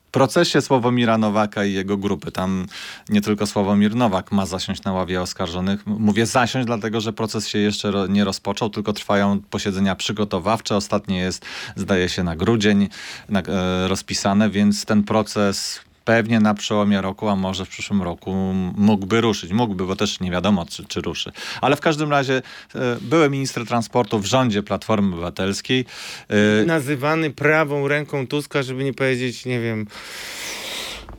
w 0.09 0.11
procesie 0.11 0.61
Sławomira 0.61 1.19
Nowaka 1.19 1.65
i 1.65 1.73
jego 1.73 1.97
grupy, 1.97 2.33
tam 2.33 2.67
nie 3.09 3.21
tylko 3.21 3.47
Sławomir 3.47 3.95
Nowak 3.95 4.33
ma 4.33 4.47
zasiąść 4.47 4.85
na 4.85 4.93
ławie 4.93 5.23
oskarżonych. 5.23 5.87
Mówię 5.87 6.27
zasiąść, 6.27 6.67
dlatego 6.67 7.01
że 7.01 7.13
proces 7.13 7.49
się 7.49 7.59
jeszcze 7.59 8.07
nie 8.09 8.25
rozpoczął, 8.25 8.71
tylko 8.71 8.93
trwają 8.93 9.41
posiedzenia 9.51 9.95
przygotowawcze. 9.95 10.77
Ostatnie 10.77 11.19
jest, 11.19 11.45
zdaje 11.77 12.09
się, 12.09 12.23
na 12.23 12.37
grudzień 12.37 12.89
na, 13.29 13.43
e, 13.43 13.89
rozpisane, 13.89 14.51
więc 14.51 14.85
ten 14.85 15.03
proces 15.03 15.81
pewnie 16.07 16.41
na 16.41 16.55
przełomie 16.55 17.01
roku, 17.01 17.29
a 17.29 17.37
może 17.37 17.65
w 17.65 17.69
przyszłym 17.69 18.03
roku 18.03 18.35
mógłby 18.77 19.21
ruszyć. 19.21 19.53
Mógłby, 19.53 19.87
bo 19.87 19.97
też 19.97 20.21
nie 20.21 20.31
wiadomo, 20.31 20.67
czy, 20.67 20.85
czy 20.85 21.01
ruszy. 21.01 21.33
Ale 21.61 21.77
w 21.77 21.81
każdym 21.81 22.11
razie 22.11 22.43
e, 22.75 22.97
były 23.01 23.31
minister 23.31 23.67
transportu 23.67 24.19
w 24.19 24.27
rządzie 24.27 24.63
Platformy 24.63 25.13
Obywatelskiej. 25.13 25.85
E, 26.29 26.65
Nazywany 26.67 27.31
prawą 27.31 27.89
ręką 27.89 28.27
Tuska, 28.27 28.63
żeby 28.63 28.85
nie 28.85 28.95
powiedzieć, 28.95 29.45
nie 29.45 29.61
wiem... 29.61 29.87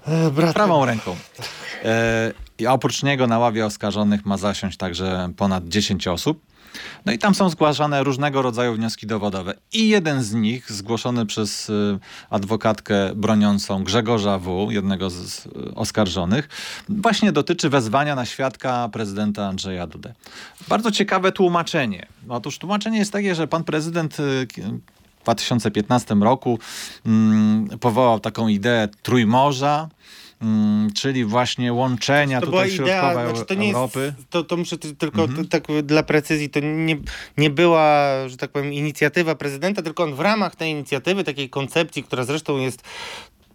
E, 0.08 0.54
prawą 0.54 0.86
ręką. 0.86 1.16
E, 1.84 2.47
I 2.60 2.68
oprócz 2.68 3.04
niego 3.04 3.28
na 3.28 3.40
ławie 3.40 3.66
oskarżonych 3.66 4.26
ma 4.26 4.38
zasiąść 4.38 4.78
także 4.78 5.30
ponad 5.38 5.68
10 5.68 6.08
osób. 6.08 6.42
No 7.06 7.12
i 7.14 7.18
tam 7.18 7.36
są 7.36 7.50
zgłaszane 7.50 8.04
różnego 8.04 8.42
rodzaju 8.42 8.74
wnioski 8.74 9.08
dowodowe. 9.08 9.54
I 9.74 9.90
jeden 9.90 10.24
z 10.24 10.34
nich, 10.34 10.72
zgłoszony 10.72 11.26
przez 11.26 11.70
y, 11.70 12.00
adwokatkę 12.30 13.16
broniącą 13.16 13.84
Grzegorza 13.84 14.40
W., 14.40 14.68
jednego 14.72 15.10
z 15.10 15.48
oskarżonych, 15.76 16.50
właśnie 16.90 17.32
dotyczy 17.32 17.70
wezwania 17.70 18.16
na 18.16 18.26
świadka 18.26 18.90
prezydenta 18.90 19.48
Andrzeja 19.48 19.88
Dudę. 19.88 20.14
Bardzo 20.68 20.92
ciekawe 20.92 21.32
tłumaczenie. 21.32 22.08
Otóż 22.30 22.58
tłumaczenie 22.58 22.98
jest 22.98 23.12
takie, 23.12 23.36
że 23.36 23.48
pan 23.48 23.64
prezydent 23.64 24.20
y, 24.20 24.48
w 25.20 25.24
2015 25.24 26.16
roku 26.16 26.60
mm, 27.06 27.80
powołał 27.80 28.20
taką 28.20 28.48
ideę 28.48 28.88
Trójmorza, 29.04 29.90
Mm, 30.42 30.94
czyli 30.94 31.26
właśnie 31.26 31.74
łączenia 31.74 32.40
to 32.40 32.46
tutaj 32.46 32.72
znaczy 32.72 33.46
to 33.46 33.54
nie 33.54 33.74
Europy. 33.74 34.14
Jest, 34.18 34.30
to, 34.30 34.44
to 34.44 34.58
muszę 34.58 34.78
tylko 34.78 35.24
mhm. 35.24 35.48
tak 35.48 35.64
dla 35.84 36.04
precyzji, 36.04 36.50
to 36.50 36.60
nie, 36.60 36.98
nie 37.38 37.50
była, 37.50 38.14
że 38.28 38.38
tak 38.38 38.52
powiem, 38.52 38.74
inicjatywa 38.74 39.36
prezydenta, 39.36 39.82
tylko 39.82 40.04
on 40.04 40.16
w 40.16 40.20
ramach 40.20 40.56
tej 40.56 40.72
inicjatywy, 40.72 41.24
takiej 41.24 41.50
koncepcji, 41.50 42.04
która 42.04 42.24
zresztą 42.24 42.58
jest 42.58 42.84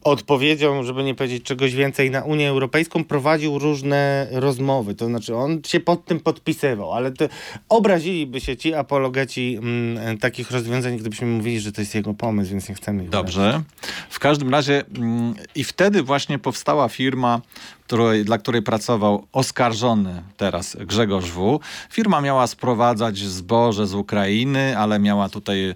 odpowiedzią, 0.04 0.82
żeby 0.82 1.04
nie 1.04 1.14
powiedzieć 1.14 1.42
czegoś 1.42 1.74
więcej, 1.74 2.10
na 2.10 2.22
Unię 2.22 2.48
Europejską 2.48 3.04
prowadził 3.04 3.58
różne 3.58 4.26
rozmowy. 4.30 4.94
To 4.94 5.06
znaczy 5.06 5.36
on 5.36 5.60
się 5.66 5.80
pod 5.80 6.04
tym 6.04 6.20
podpisywał, 6.20 6.92
ale 6.92 7.12
to 7.12 7.24
obraziliby 7.68 8.40
się 8.40 8.56
ci 8.56 8.74
apologeci 8.74 9.58
m, 9.58 9.98
mm, 9.98 10.18
takich 10.18 10.50
rozwiązań, 10.50 10.96
gdybyśmy 10.96 11.26
mówili, 11.26 11.60
że 11.60 11.72
to 11.72 11.80
jest 11.80 11.94
jego 11.94 12.14
pomysł, 12.14 12.50
więc 12.50 12.68
nie 12.68 12.74
chcemy 12.74 13.04
ich 13.04 13.10
Dobrze. 13.10 13.62
W 14.10 14.18
każdym 14.18 14.50
razie 14.50 14.84
m, 14.96 15.02
mm, 15.02 15.34
i 15.54 15.64
wtedy 15.64 16.02
właśnie 16.02 16.38
powstała 16.38 16.88
firma 16.88 17.40
której, 17.92 18.24
dla 18.24 18.38
której 18.38 18.62
pracował 18.62 19.26
oskarżony 19.32 20.22
teraz 20.36 20.76
Grzegorz 20.80 21.30
W. 21.30 21.60
Firma 21.90 22.20
miała 22.20 22.46
sprowadzać 22.46 23.18
zboże 23.18 23.86
z 23.86 23.94
Ukrainy, 23.94 24.78
ale 24.78 24.98
miała 24.98 25.28
tutaj 25.28 25.74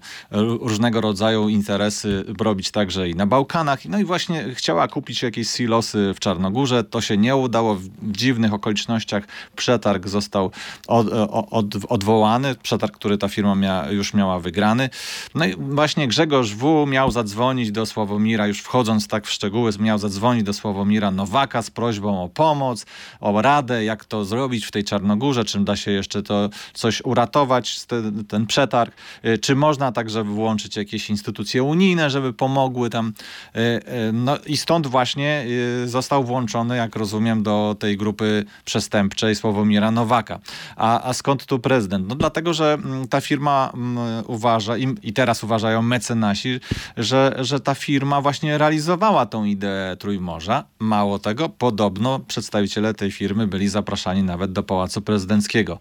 różnego 0.60 1.00
rodzaju 1.00 1.48
interesy 1.48 2.24
robić 2.40 2.70
także 2.70 3.08
i 3.08 3.14
na 3.14 3.26
Bałkanach. 3.26 3.84
No 3.84 3.98
i 3.98 4.04
właśnie 4.04 4.54
chciała 4.54 4.88
kupić 4.88 5.22
jakieś 5.22 5.50
silosy 5.50 6.12
w 6.14 6.20
Czarnogórze. 6.20 6.84
To 6.84 7.00
się 7.00 7.16
nie 7.16 7.36
udało. 7.36 7.74
W 7.74 7.88
dziwnych 8.02 8.52
okolicznościach 8.52 9.24
przetarg 9.56 10.08
został 10.08 10.50
od, 10.86 11.06
od, 11.50 11.66
odwołany. 11.88 12.54
Przetarg, 12.54 12.94
który 12.94 13.18
ta 13.18 13.28
firma 13.28 13.54
mia, 13.54 13.90
już 13.90 14.14
miała 14.14 14.40
wygrany. 14.40 14.90
No 15.34 15.44
i 15.44 15.54
właśnie 15.58 16.08
Grzegorz 16.08 16.54
W. 16.54 16.86
miał 16.86 17.10
zadzwonić 17.10 17.72
do 17.72 17.86
Sławomira, 17.86 18.46
już 18.46 18.60
wchodząc 18.60 19.08
tak 19.08 19.26
w 19.26 19.30
szczegóły, 19.30 19.70
miał 19.80 19.98
zadzwonić 19.98 20.42
do 20.42 20.52
Sławomira 20.52 21.10
Nowaka 21.10 21.62
z 21.62 21.70
prośbą 21.70 22.05
prośbą 22.06 22.22
o 22.22 22.28
pomoc, 22.28 22.86
o 23.20 23.42
radę, 23.42 23.84
jak 23.84 24.04
to 24.04 24.24
zrobić 24.24 24.66
w 24.66 24.70
tej 24.70 24.84
Czarnogórze, 24.84 25.44
czym 25.44 25.64
da 25.64 25.76
się 25.76 25.90
jeszcze 25.90 26.22
to 26.22 26.48
coś 26.74 27.02
uratować, 27.04 27.84
ten, 27.84 28.24
ten 28.24 28.46
przetarg, 28.46 28.94
y, 29.24 29.38
czy 29.38 29.56
można 29.56 29.92
także 29.92 30.24
włączyć 30.24 30.76
jakieś 30.76 31.10
instytucje 31.10 31.62
unijne, 31.62 32.10
żeby 32.10 32.32
pomogły 32.32 32.90
tam. 32.90 33.12
Y, 33.56 33.60
y, 33.60 34.12
no 34.12 34.38
i 34.46 34.56
stąd 34.56 34.86
właśnie 34.86 35.46
został 35.84 36.24
włączony, 36.24 36.76
jak 36.76 36.96
rozumiem, 36.96 37.42
do 37.42 37.76
tej 37.78 37.96
grupy 37.96 38.44
przestępczej 38.64 39.34
Sławomira 39.34 39.90
Nowaka. 39.90 40.38
A, 40.76 41.08
a 41.08 41.12
skąd 41.12 41.46
tu 41.46 41.58
prezydent? 41.58 42.08
No 42.08 42.14
dlatego, 42.14 42.54
że 42.54 42.74
mm, 42.74 43.08
ta 43.08 43.20
firma 43.20 43.70
mm, 43.74 44.24
uważa 44.26 44.76
i, 44.76 44.94
i 45.02 45.12
teraz 45.12 45.44
uważają 45.44 45.82
mecenasi, 45.82 46.60
że, 46.96 47.36
że 47.40 47.60
ta 47.60 47.74
firma 47.74 48.20
właśnie 48.20 48.58
realizowała 48.58 49.26
tą 49.26 49.44
ideę 49.44 49.96
Trójmorza. 49.96 50.64
Mało 50.78 51.18
tego, 51.18 51.48
podobnie 51.48 51.95
podobno 51.96 52.20
przedstawiciele 52.26 52.94
tej 52.94 53.12
firmy 53.12 53.46
byli 53.46 53.68
zapraszani 53.68 54.22
nawet 54.22 54.52
do 54.52 54.62
Pałacu 54.62 55.02
Prezydenckiego. 55.02 55.78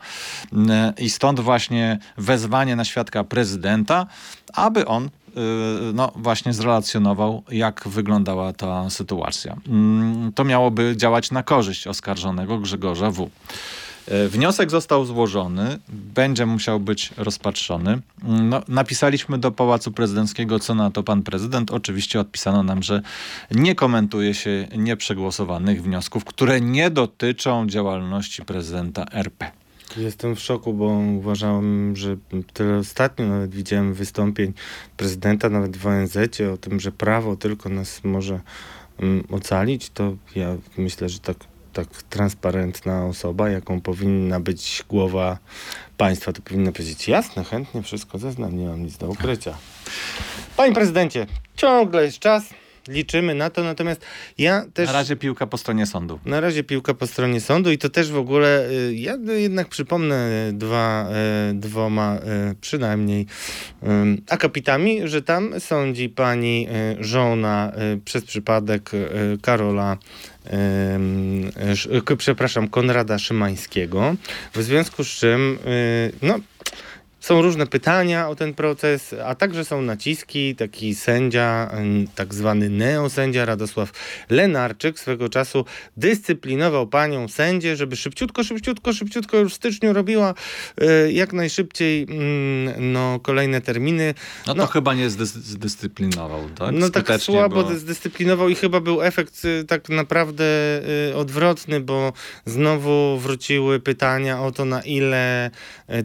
Mm, 0.53 0.93
I 0.97 1.09
stąd 1.09 1.39
właśnie 1.39 1.99
wezwanie 2.17 2.75
na 2.75 2.85
świadka 2.85 3.23
prezydenta, 3.23 4.07
aby 4.53 4.85
on 4.85 5.05
y, 5.05 5.09
no 5.93 6.11
właśnie 6.15 6.53
zrelacjonował, 6.53 7.43
jak 7.51 7.87
wyglądała 7.87 8.53
ta 8.53 8.89
sytuacja. 8.89 9.55
Mm, 9.67 10.31
to 10.33 10.43
miałoby 10.43 10.93
działać 10.97 11.31
na 11.31 11.43
korzyść 11.43 11.87
oskarżonego 11.87 12.59
Grzegorza 12.59 13.11
W. 13.11 13.29
E, 14.07 14.27
wniosek 14.27 14.71
został 14.71 15.05
złożony, 15.05 15.79
będzie 15.89 16.45
musiał 16.45 16.79
być 16.79 17.11
rozpatrzony. 17.17 18.01
No, 18.23 18.61
napisaliśmy 18.67 19.37
do 19.37 19.51
Pałacu 19.51 19.91
Prezydenckiego, 19.91 20.59
co 20.59 20.75
na 20.75 20.91
to 20.91 21.03
pan 21.03 21.23
prezydent. 21.23 21.71
Oczywiście 21.71 22.19
odpisano 22.19 22.63
nam, 22.63 22.83
że 22.83 23.01
nie 23.51 23.75
komentuje 23.75 24.33
się 24.33 24.67
nieprzegłosowanych 24.77 25.83
wniosków, 25.83 26.25
które 26.25 26.61
nie 26.61 26.89
dotyczą 26.89 27.67
działalności 27.67 28.45
prezydenta 28.45 29.05
RP. 29.11 29.51
Jestem 29.97 30.35
w 30.35 30.39
szoku, 30.39 30.73
bo 30.73 30.85
uważałem, 31.17 31.95
że 31.95 32.17
tyle 32.53 32.77
ostatnio 32.77 33.25
nawet 33.25 33.55
widziałem 33.55 33.93
wystąpień 33.93 34.53
prezydenta, 34.97 35.49
nawet 35.49 35.77
w 35.77 35.87
ONZ 35.87 36.17
o 36.53 36.57
tym, 36.57 36.79
że 36.79 36.91
prawo 36.91 37.35
tylko 37.35 37.69
nas 37.69 38.03
może 38.03 38.39
um, 38.99 39.23
ocalić, 39.31 39.89
to 39.89 40.15
ja 40.35 40.57
myślę, 40.77 41.09
że 41.09 41.19
tak, 41.19 41.37
tak 41.75 42.03
transparentna 42.09 43.05
osoba, 43.05 43.49
jaką 43.49 43.81
powinna 43.81 44.39
być 44.39 44.83
głowa 44.89 45.37
państwa, 45.97 46.33
to 46.33 46.41
powinna 46.41 46.71
powiedzieć 46.71 47.07
jasne, 47.07 47.43
chętnie 47.43 47.83
wszystko 47.83 48.17
zeznam, 48.17 48.57
nie 48.57 48.65
mam 48.65 48.83
nic 48.83 48.97
do 48.97 49.07
ukrycia. 49.09 49.57
Panie 50.57 50.73
prezydencie, 50.73 51.27
ciągle 51.55 52.05
jest 52.05 52.19
czas 52.19 52.43
liczymy 52.87 53.35
na 53.35 53.49
to, 53.49 53.63
natomiast 53.63 54.01
ja 54.37 54.65
też... 54.73 54.87
Na 54.87 54.93
razie 54.93 55.15
piłka 55.15 55.47
po 55.47 55.57
stronie 55.57 55.85
sądu. 55.85 56.19
Na 56.25 56.39
razie 56.39 56.63
piłka 56.63 56.93
po 56.93 57.07
stronie 57.07 57.41
sądu 57.41 57.71
i 57.71 57.77
to 57.77 57.89
też 57.89 58.11
w 58.11 58.17
ogóle, 58.17 58.69
y, 58.69 58.95
ja 58.95 59.17
jednak 59.35 59.67
przypomnę 59.67 60.51
dwa, 60.53 61.09
y, 61.51 61.53
dwoma 61.53 62.17
y, 62.51 62.55
przynajmniej 62.61 63.25
akapitami, 64.29 65.07
że 65.07 65.21
tam 65.21 65.59
sądzi 65.59 66.09
pani 66.09 66.67
żona 66.99 67.71
przez 68.05 68.25
przypadek 68.25 68.91
Karola 69.41 69.97
przepraszam, 72.17 72.67
Konrada 72.67 73.19
Szymańskiego, 73.19 74.15
w 74.53 74.63
związku 74.63 75.03
z 75.03 75.07
czym 75.07 75.57
no 76.21 76.39
są 77.25 77.41
różne 77.41 77.67
pytania 77.67 78.29
o 78.29 78.35
ten 78.35 78.53
proces, 78.53 79.15
a 79.25 79.35
także 79.35 79.65
są 79.65 79.81
naciski. 79.81 80.55
Taki 80.55 80.95
sędzia, 80.95 81.71
tak 82.15 82.33
zwany 82.33 82.69
neosędzia 82.69 83.45
Radosław 83.45 83.91
Lenarczyk 84.29 84.99
swego 84.99 85.29
czasu 85.29 85.65
dyscyplinował 85.97 86.87
panią 86.87 87.27
sędzię, 87.27 87.75
żeby 87.75 87.95
szybciutko, 87.95 88.43
szybciutko, 88.43 88.93
szybciutko 88.93 89.37
już 89.37 89.53
w 89.53 89.55
styczniu 89.55 89.93
robiła 89.93 90.33
y, 90.81 91.11
jak 91.11 91.33
najszybciej 91.33 92.03
mm, 92.09 92.93
no, 92.93 93.19
kolejne 93.19 93.61
terminy. 93.61 94.13
No 94.47 94.53
to 94.53 94.61
no, 94.61 94.67
chyba 94.67 94.93
nie 94.93 95.09
zdyscyplinował, 95.09 96.49
tak? 96.49 96.75
No 96.75 96.89
tak 96.89 97.21
słabo 97.21 97.63
bo... 97.63 97.75
zdyscyplinował 97.75 98.49
i 98.49 98.55
chyba 98.55 98.79
był 98.79 99.01
efekt 99.01 99.45
y, 99.45 99.63
tak 99.67 99.89
naprawdę 99.89 100.45
y, 101.09 101.15
odwrotny, 101.15 101.79
bo 101.79 102.13
znowu 102.45 103.17
wróciły 103.17 103.79
pytania 103.79 104.41
o 104.41 104.51
to, 104.51 104.65
na 104.65 104.81
ile 104.81 105.51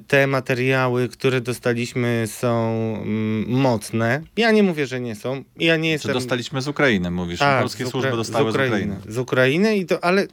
te 0.07 0.27
materiały, 0.27 1.09
które 1.09 1.41
dostaliśmy 1.41 2.25
są 2.27 2.73
mm, 3.03 3.45
mocne. 3.49 4.23
Ja 4.37 4.51
nie 4.51 4.63
mówię, 4.63 4.87
że 4.87 5.01
nie 5.01 5.15
są. 5.15 5.45
Ja 5.57 5.77
nie 5.77 5.91
jestem... 5.91 6.09
Czy 6.09 6.15
dostaliśmy 6.15 6.63
z 6.63 6.69
Ukrainy, 6.69 7.11
mówisz? 7.11 7.39
Tak, 7.39 7.61
Polskie 7.61 7.87
Ukra... 7.87 8.01
służby 8.01 8.17
dostały 8.17 8.53
z 8.53 8.55
Ukrainy. 8.55 8.77
z 8.77 8.83
Ukrainy. 8.83 9.15
Z 9.15 9.19
Ukrainy 9.19 9.77
i 9.77 9.87
to, 9.87 10.05
ale 10.05 10.27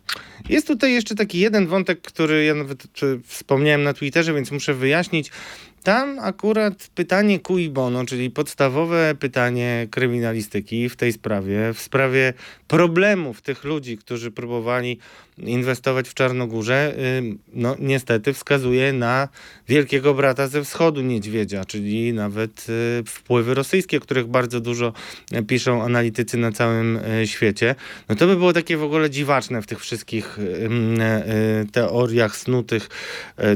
jest 0.50 0.68
tutaj 0.68 0.94
jeszcze 0.94 1.16
taki 1.16 1.40
jeden 1.40 1.68
wątek, 1.68 2.02
który 2.02 2.46
ja 2.46 2.56
nawet 2.56 2.84
wspomniałem 3.26 3.84
na 3.84 3.94
Twitterze, 3.94 4.34
więc 4.34 4.52
muszę 4.52 4.74
wyjaśnić. 4.74 5.32
Tam 5.84 6.20
akurat 6.20 6.88
pytanie 6.96 7.40
cui 7.40 7.70
bono, 7.70 8.06
czyli 8.06 8.32
podstawowe 8.32 9.16
pytanie 9.20 9.88
kryminalistyki 9.92 10.90
w 10.90 10.96
tej 10.96 11.14
sprawie, 11.14 11.74
w 11.74 11.80
sprawie 11.80 12.34
problemów 12.68 13.42
tych 13.42 13.64
ludzi, 13.64 13.98
którzy 13.98 14.32
próbowali 14.32 15.00
inwestować 15.38 16.10
w 16.10 16.14
Czarnogórze, 16.14 16.96
no 17.54 17.76
niestety 17.80 18.34
wskazuje 18.34 18.94
na 18.94 19.28
wielkiego 19.68 20.14
brata 20.14 20.48
ze 20.48 20.64
wschodu 20.64 21.02
niedźwiedzia, 21.02 21.66
czyli 21.66 22.14
nawet 22.14 22.68
y, 22.70 23.04
wpływy 23.08 23.54
rosyjskie, 23.54 24.00
których 24.00 24.28
bardzo 24.28 24.60
dużo 24.60 24.94
piszą 25.48 25.84
analitycy 25.84 26.38
na 26.38 26.52
całym 26.52 26.98
y, 26.98 27.28
świecie. 27.28 27.76
No 28.10 28.16
to 28.16 28.28
by 28.28 28.36
było 28.36 28.54
takie 28.54 28.78
w 28.78 28.84
ogóle 28.84 29.10
dziwaczne 29.10 29.62
w 29.62 29.68
tych 29.68 29.80
wszystkich 29.80 30.40
y, 30.40 31.68
teoriach 31.72 32.36
snutych 32.36 32.90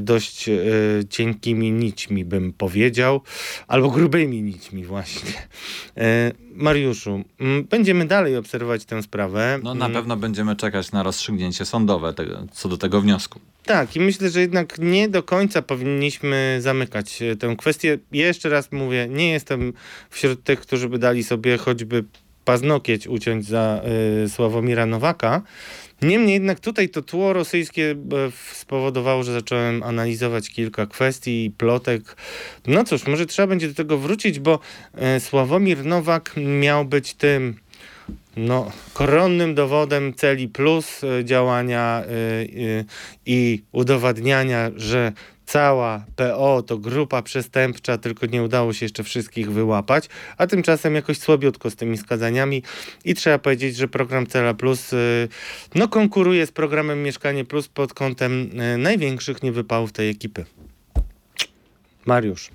dość 0.02 0.50
cienkimi 1.10 1.72
nićmi, 1.72 2.26
bym 2.26 2.54
powiedział, 2.54 3.22
albo 3.68 3.90
grubymi 3.90 4.42
nićmi 4.42 4.86
właśnie. 4.86 5.32
Mariuszu, 6.56 7.24
będziemy 7.70 8.06
dalej 8.06 8.38
obserwować 8.38 8.86
tę 8.86 9.04
sprawę. 9.04 9.60
No 9.64 9.74
na 9.74 9.90
pewno 9.90 10.18
będziemy 10.18 10.56
czekać 10.56 10.92
na 10.92 11.04
rozstrzygnięcie 11.04 11.66
sądowe 11.72 12.14
tego, 12.14 12.46
co 12.52 12.70
do 12.70 12.78
tego 12.78 13.02
wniosku. 13.02 13.40
Tak, 13.66 13.96
i 13.96 14.00
myślę, 14.00 14.30
że 14.30 14.42
jednak 14.42 14.80
nie 14.80 15.10
do 15.10 15.24
końca 15.24 15.62
powinniśmy 15.62 16.58
zamykać 16.62 17.22
e, 17.22 17.36
tę 17.36 17.56
kwestię. 17.58 17.98
Jeszcze 18.12 18.50
raz 18.50 18.72
mówię, 18.72 19.08
nie 19.10 19.32
jestem 19.32 19.74
wśród 20.10 20.44
tych, 20.44 20.62
którzy 20.62 20.90
by 20.90 21.00
dali 21.00 21.24
sobie 21.24 21.58
choćby 21.58 22.04
paznokieć 22.46 23.08
uciąć 23.08 23.46
za 23.46 23.82
y, 24.26 24.30
Sławomira 24.30 24.86
Nowaka. 24.86 25.42
Niemniej 26.02 26.34
jednak 26.34 26.60
tutaj 26.60 26.90
to 26.90 27.02
tło 27.02 27.34
rosyjskie 27.34 27.92
e, 27.92 27.96
spowodowało, 28.54 29.24
że 29.24 29.34
zacząłem 29.34 29.84
analizować 29.84 30.50
kilka 30.50 30.86
kwestii 30.86 31.46
i 31.46 31.52
plotek. 31.52 32.16
No 32.68 32.84
cóż, 32.84 33.08
może 33.08 33.26
trzeba 33.26 33.48
będzie 33.48 33.68
do 33.68 33.74
tego 33.74 33.98
wrócić, 33.98 34.40
bo 34.40 34.60
y, 35.18 35.20
Sławomir 35.20 35.86
Nowak 35.86 36.34
miał 36.38 36.86
być 36.86 37.14
tym 37.14 37.56
no, 38.38 38.72
koronnym 38.94 39.56
dowodem 39.56 40.14
celi 40.14 40.48
plus 40.48 41.04
y, 41.04 41.26
działania 41.26 42.04
y, 42.04 42.12
y, 42.12 42.86
i 43.26 43.64
udowadniania, 43.72 44.72
że 44.76 45.12
cała 45.46 46.06
PO 46.16 46.64
to 46.64 46.78
grupa 46.78 47.22
przestępcza, 47.22 47.98
tylko 47.98 48.26
nie 48.26 48.44
udało 48.44 48.74
się 48.74 48.86
jeszcze 48.86 49.04
wszystkich 49.04 49.52
wyłapać, 49.52 50.10
a 50.38 50.48
tymczasem 50.48 50.96
jakoś 50.96 51.18
słabiutko 51.18 51.70
z 51.70 51.76
tymi 51.76 51.98
skazaniami 51.98 52.64
i 53.06 53.16
trzeba 53.16 53.40
powiedzieć, 53.40 53.76
że 53.76 53.88
program 53.88 54.28
Cela 54.28 54.54
Plus 54.54 54.92
no, 55.76 55.88
konkuruje 55.88 56.46
z 56.46 56.52
programem 56.52 57.04
Mieszkanie 57.04 57.46
Plus 57.46 57.68
pod 57.68 57.94
kątem 57.94 58.50
największych 58.78 59.44
niewypałów 59.44 59.92
tej 59.92 60.10
ekipy. 60.10 60.46
Mariusz. 62.06 62.50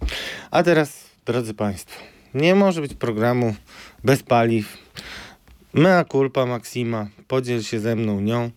A 0.50 0.62
teraz, 0.62 1.10
drodzy 1.26 1.54
Państwo, 1.54 2.00
nie 2.34 2.54
może 2.54 2.80
być 2.80 2.94
programu 2.94 3.54
bez 4.04 4.22
paliw, 4.22 4.78
Mea 5.76 6.04
culpa 6.04 6.46
Maxima, 6.46 7.06
podziel 7.28 7.62
się 7.62 7.80
ze 7.80 7.96
mną 7.96 8.20
nią. 8.20 8.50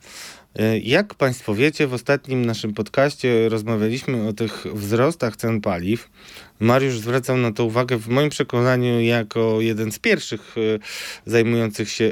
E, 0.55 0.79
jak 0.79 1.15
Państwo 1.15 1.55
wiecie, 1.55 1.87
w 1.87 1.93
ostatnim 1.93 2.45
naszym 2.45 2.73
podcaście 2.73 3.49
rozmawialiśmy 3.49 4.27
o 4.27 4.33
tych 4.33 4.65
wzrostach 4.73 5.35
cen 5.35 5.61
paliw. 5.61 6.09
Mariusz 6.59 6.99
zwracał 6.99 7.37
na 7.37 7.51
to 7.51 7.65
uwagę 7.65 7.97
w 7.97 8.07
moim 8.07 8.29
przekonaniu 8.29 9.01
jako 9.01 9.61
jeden 9.61 9.91
z 9.91 9.99
pierwszych 9.99 10.55
e, 10.57 10.61
zajmujących 11.25 11.89
się 11.89 12.11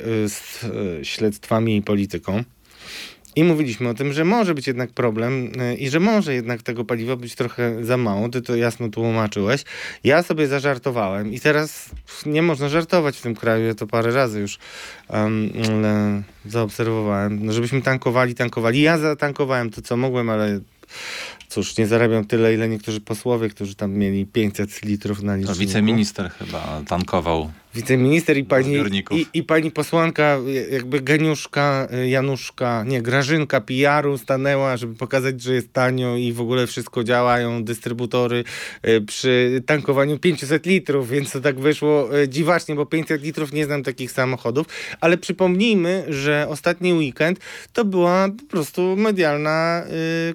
e, 0.99 1.05
śledztwami 1.05 1.77
i 1.77 1.81
polityką. 1.81 2.43
I 3.37 3.43
mówiliśmy 3.43 3.89
o 3.89 3.93
tym, 3.93 4.13
że 4.13 4.25
może 4.25 4.55
być 4.55 4.67
jednak 4.67 4.89
problem 4.89 5.51
e, 5.59 5.75
i 5.75 5.89
że 5.89 5.99
może 5.99 6.33
jednak 6.33 6.63
tego 6.63 6.85
paliwa 6.85 7.15
być 7.15 7.35
trochę 7.35 7.85
za 7.85 7.97
mało. 7.97 8.29
Ty 8.29 8.41
to 8.41 8.55
jasno 8.55 8.89
tłumaczyłeś. 8.89 9.63
Ja 10.03 10.23
sobie 10.23 10.47
zażartowałem 10.47 11.33
i 11.33 11.39
teraz 11.39 11.89
nie 12.25 12.41
można 12.41 12.69
żartować 12.69 13.17
w 13.17 13.21
tym 13.21 13.35
kraju. 13.35 13.65
Ja 13.65 13.75
to 13.75 13.87
parę 13.87 14.11
razy 14.11 14.39
już 14.39 14.57
um, 15.09 15.51
zaobserwowałem. 16.45 17.45
No, 17.45 17.53
żebyśmy 17.53 17.81
tankowali, 17.81 18.35
tankowali. 18.35 18.81
Ja 18.81 18.97
zatankowałem 18.97 19.69
to, 19.69 19.81
co 19.81 19.97
mogłem, 19.97 20.29
ale 20.29 20.59
cóż, 21.47 21.77
nie 21.77 21.87
zarabiam 21.87 22.25
tyle, 22.25 22.53
ile 22.53 22.69
niektórzy 22.69 23.01
posłowie, 23.01 23.49
którzy 23.49 23.75
tam 23.75 23.91
mieli 23.91 24.25
500 24.25 24.85
litrów 24.85 25.23
na 25.23 25.35
liczniku. 25.35 25.53
To 25.53 25.59
wiceminister 25.59 26.31
chyba 26.31 26.81
tankował 26.87 27.51
wiceminister 27.77 28.37
i 28.37 28.43
pani, 28.43 28.75
i, 29.11 29.25
i, 29.33 29.43
pani 29.43 29.71
posłanka, 29.71 30.37
jakby 30.71 31.01
geniuszka, 31.01 31.87
y, 31.93 32.09
Januszka, 32.09 32.83
nie, 32.87 33.01
Grażynka 33.01 33.61
PR-u 33.61 34.17
stanęła, 34.17 34.77
żeby 34.77 34.95
pokazać, 34.95 35.41
że 35.41 35.53
jest 35.53 35.73
tanio 35.73 36.15
i 36.15 36.33
w 36.33 36.41
ogóle 36.41 36.67
wszystko 36.67 37.03
działają, 37.03 37.63
dystrybutory 37.63 38.43
y, 38.87 39.01
przy 39.01 39.63
tankowaniu 39.65 40.19
500 40.19 40.65
litrów, 40.65 41.09
więc 41.09 41.31
to 41.31 41.41
tak 41.41 41.59
wyszło 41.59 42.09
dziwacznie, 42.27 42.75
bo 42.75 42.85
500 42.85 43.21
litrów 43.21 43.53
nie 43.53 43.65
znam 43.65 43.83
takich 43.83 44.11
samochodów, 44.11 44.67
ale 45.01 45.17
przypomnijmy, 45.17 46.05
że 46.07 46.47
ostatni 46.49 46.93
weekend 46.93 47.39
to 47.73 47.85
była 47.85 48.29
po 48.29 48.45
prostu 48.45 48.95
medialna 48.95 49.83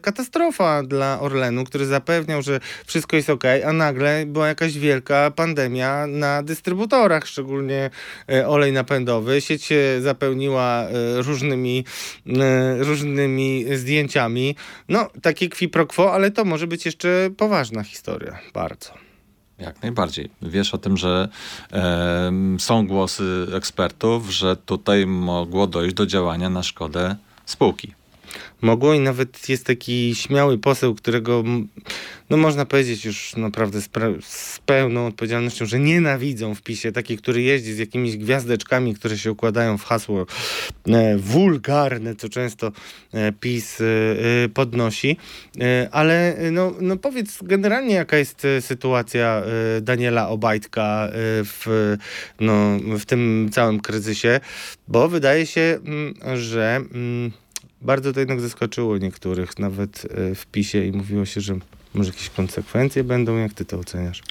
katastrofa 0.03 0.83
dla 0.83 1.21
Orlenu, 1.21 1.65
który 1.65 1.87
zapewniał, 1.87 2.43
że 2.43 2.61
wszystko 2.87 3.17
jest 3.17 3.31
ok, 3.31 3.45
a 3.67 3.73
nagle 3.73 4.27
była 4.27 4.49
jakaś 4.49 4.79
wielka 4.79 5.31
pandemia 5.31 6.07
na 6.07 6.43
dystrybutorach 6.43 7.32
szczególnie 7.33 7.91
e, 8.31 8.49
olej 8.49 8.73
napędowy. 8.73 9.41
Sieć 9.41 9.65
się 9.65 9.99
zapełniła 10.01 10.83
e, 10.83 11.23
różnymi, 11.23 11.85
e, 12.27 12.85
różnymi 12.85 13.65
zdjęciami. 13.77 14.57
No, 14.89 15.11
takie 15.23 15.49
qui 15.49 15.69
pro 15.69 15.87
quo, 15.87 16.13
ale 16.13 16.31
to 16.31 16.45
może 16.45 16.67
być 16.67 16.87
jeszcze 16.87 17.31
poważna 17.37 17.83
historia. 17.83 18.39
Bardzo. 18.55 18.95
Jak 19.59 19.83
najbardziej. 19.83 20.31
Wiesz 20.43 20.75
o 20.75 20.79
tym, 20.79 20.97
że 20.97 21.29
e, 21.73 22.33
są 22.59 22.87
głosy 22.87 23.47
ekspertów, 23.57 24.31
że 24.31 24.57
tutaj 24.57 25.07
mogło 25.07 25.67
dojść 25.67 25.95
do 25.95 26.07
działania 26.07 26.51
na 26.51 26.63
szkodę 26.63 27.17
spółki. 27.47 28.02
Mogło 28.61 28.95
i 28.95 29.01
nawet 29.01 29.49
jest 29.49 29.67
taki 29.67 30.15
śmiały 30.15 30.59
poseł, 30.59 30.95
którego 30.95 31.45
no 32.31 32.37
można 32.37 32.67
powiedzieć 32.67 33.05
już 33.05 33.37
naprawdę 33.37 33.81
z, 33.81 33.89
z, 34.25 34.59
pełną 34.59 35.07
odpowiedzialnością, 35.07 35.67
że 35.67 35.79
nienawidzą 35.79 36.55
w 36.55 36.63
PiSie, 36.63 36.93
taki, 36.93 37.17
który 37.17 37.43
jeździ 37.43 37.73
z 37.73 37.79
jakimiś 37.79 38.17
gwiazdeczkami, 38.17 38.95
które 38.95 39.19
się 39.19 39.33
układają 39.33 39.79
w 39.79 39.85
hasło 39.85 40.27
e, 40.87 41.19
wulgarne, 41.19 42.17
co 42.17 42.29
często 42.29 42.73
e, 43.13 43.33
PiS 43.33 43.81
e, 43.81 43.85
e 43.85 44.49
podnosi. 44.49 45.17
E, 45.61 45.89
ale 45.93 46.37
e, 46.37 46.51
no, 46.51 46.75
no 46.81 46.97
powiedz 46.97 47.39
generalnie, 47.43 47.95
jaka 47.95 48.17
jest 48.17 48.47
sytuacja 48.61 49.43
Daniela 49.83 50.29
Obajtka 50.29 51.09
w, 51.45 51.97
no, 52.41 52.79
w 52.99 53.05
tym 53.05 53.49
całym 53.53 53.81
kryzysie, 53.81 54.41
bo 54.89 55.09
wydaje 55.09 55.47
się, 55.47 55.79
mm, 55.85 56.15
że 56.37 56.77
mm, 56.77 57.33
bardzo 57.83 58.13
to 58.13 58.21
jednak 58.21 58.41
zaskoczyło 58.41 58.99
niektórych, 58.99 59.59
nawet 59.59 60.07
w 60.35 60.47
PiSie 60.47 60.87
i 60.87 60.93
mówiło 60.93 61.25
się, 61.25 61.41
że 61.41 61.55
może 61.95 62.11
jakieś 62.11 62.31
konsekwencje 62.31 63.05
będą? 63.05 63.37
Jak 63.37 63.53
ty 63.53 63.65
to 63.65 63.79
oceniasz? 63.79 64.23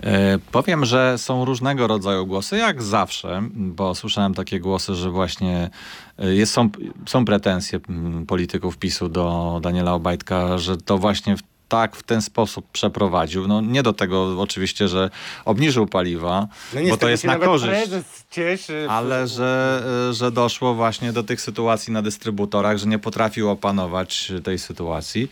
E, 0.00 0.38
powiem, 0.52 0.84
że 0.84 1.18
są 1.18 1.44
różnego 1.44 1.86
rodzaju 1.86 2.26
głosy, 2.26 2.56
jak 2.56 2.82
zawsze, 2.82 3.42
bo 3.54 3.94
słyszałem 3.94 4.34
takie 4.34 4.60
głosy, 4.60 4.94
że 4.94 5.10
właśnie 5.10 5.70
e, 6.18 6.34
jest, 6.34 6.52
są, 6.52 6.68
są 7.06 7.24
pretensje 7.24 7.80
polityków 8.26 8.78
PiSu 8.78 9.08
do 9.08 9.58
Daniela 9.62 9.94
Obajtka, 9.94 10.58
że 10.58 10.76
to 10.76 10.98
właśnie 10.98 11.36
w 11.36 11.42
tak 11.68 11.96
w 11.96 12.02
ten 12.02 12.22
sposób 12.22 12.66
przeprowadził. 12.72 13.48
No 13.48 13.60
nie 13.60 13.82
do 13.82 13.92
tego 13.92 14.40
oczywiście, 14.40 14.88
że 14.88 15.10
obniżył 15.44 15.86
paliwa, 15.86 16.48
no 16.74 16.80
bo 16.90 16.96
to 16.96 17.08
jest 17.08 17.24
na 17.24 17.36
korzyść. 17.36 17.90
Cieszy. 18.30 18.86
Ale 18.90 19.26
że, 19.28 19.82
e, 20.10 20.14
że 20.14 20.30
doszło 20.30 20.74
właśnie 20.74 21.12
do 21.12 21.22
tych 21.22 21.40
sytuacji 21.40 21.92
na 21.92 22.02
dystrybutorach, 22.02 22.78
że 22.78 22.86
nie 22.86 22.98
potrafił 22.98 23.50
opanować 23.50 24.32
tej 24.44 24.58
sytuacji. 24.58 25.28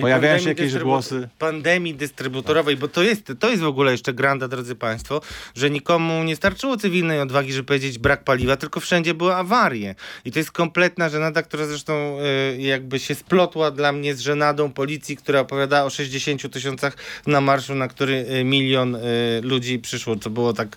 Pojawiają 0.00 0.38
się 0.38 0.48
jakieś 0.48 0.78
głosy. 0.78 1.28
Pandemii 1.38 1.94
dystrybutowej, 1.94 2.76
bo 2.76 2.88
to 2.88 3.02
jest, 3.02 3.32
to 3.38 3.50
jest 3.50 3.62
w 3.62 3.66
ogóle 3.66 3.92
jeszcze 3.92 4.12
granda, 4.12 4.48
drodzy 4.48 4.74
Państwo, 4.74 5.20
że 5.54 5.70
nikomu 5.70 6.24
nie 6.24 6.36
starczyło 6.36 6.76
cywilnej 6.76 7.20
odwagi, 7.20 7.52
żeby 7.52 7.66
powiedzieć 7.66 7.98
brak 7.98 8.24
paliwa, 8.24 8.56
tylko 8.56 8.80
wszędzie 8.80 9.14
były 9.14 9.34
awarie. 9.34 9.94
I 10.24 10.32
to 10.32 10.38
jest 10.38 10.52
kompletna 10.52 11.08
żenada, 11.08 11.42
która 11.42 11.66
zresztą 11.66 12.18
y, 12.54 12.62
jakby 12.62 12.98
się 12.98 13.14
splotła 13.14 13.70
dla 13.70 13.92
mnie 13.92 14.14
z 14.14 14.20
żenadą 14.20 14.72
policji, 14.72 15.16
która 15.16 15.40
opowiada 15.40 15.84
o 15.84 15.90
60 15.90 16.52
tysiącach 16.52 16.96
na 17.26 17.40
marszu, 17.40 17.74
na 17.74 17.88
który 17.88 18.26
y, 18.40 18.44
milion 18.44 18.94
y, 18.94 19.00
ludzi 19.42 19.78
przyszło. 19.78 20.16
To 20.16 20.30
było 20.30 20.52
tak, 20.52 20.76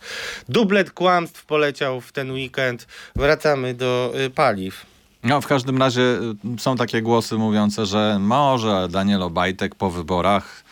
dublet 0.49 0.91
kłamstw 0.91 1.45
poleciał 1.45 2.01
w 2.01 2.11
ten 2.11 2.31
weekend. 2.31 2.87
Wracamy 3.15 3.73
do 3.73 4.13
paliw. 4.35 4.98
No, 5.23 5.41
w 5.41 5.47
każdym 5.47 5.77
razie 5.77 6.01
y, 6.01 6.59
są 6.59 6.75
takie 6.75 7.01
głosy 7.01 7.35
mówiące, 7.35 7.85
że 7.85 8.17
może 8.19 8.87
Daniel 8.91 9.23
Obajtek 9.23 9.75
po 9.75 9.89
wyborach 9.89 10.63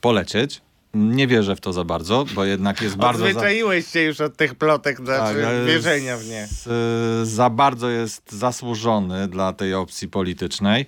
polecieć. 0.00 0.60
Nie 0.94 1.26
wierzę 1.26 1.56
w 1.56 1.60
to 1.60 1.72
za 1.72 1.84
bardzo, 1.84 2.24
bo 2.34 2.44
jednak 2.44 2.82
jest 2.82 2.96
bardzo... 2.96 3.24
Odzwyczaiłeś 3.24 3.84
za... 3.84 3.90
się 3.90 4.00
już 4.00 4.20
od 4.20 4.36
tych 4.36 4.54
plotek, 4.54 4.96
znaczy 4.96 5.42
tak, 5.42 5.66
wierzenia 5.66 6.16
w 6.16 6.26
nie. 6.26 6.46
Z, 6.50 7.28
za 7.28 7.50
bardzo 7.50 7.90
jest 7.90 8.32
zasłużony 8.32 9.28
dla 9.28 9.52
tej 9.52 9.74
opcji 9.74 10.08
politycznej. 10.08 10.86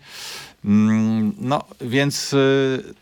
Mm, 0.65 1.33
no, 1.39 1.65
więc 1.81 2.33
y, 2.33 2.95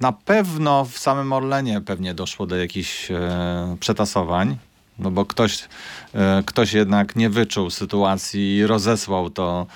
na 0.00 0.12
pewno 0.12 0.84
w 0.84 0.98
samym 0.98 1.32
Orlenie 1.32 1.80
pewnie 1.80 2.14
doszło 2.14 2.46
do 2.46 2.56
jakichś 2.56 3.10
e, 3.10 3.76
przetasowań 3.80 4.56
no 5.02 5.10
bo 5.10 5.24
ktoś, 5.24 5.68
e, 6.14 6.42
ktoś 6.46 6.72
jednak 6.72 7.16
nie 7.16 7.30
wyczuł 7.30 7.70
sytuacji 7.70 8.56
i 8.56 8.66
rozesłał 8.66 9.30
to 9.30 9.66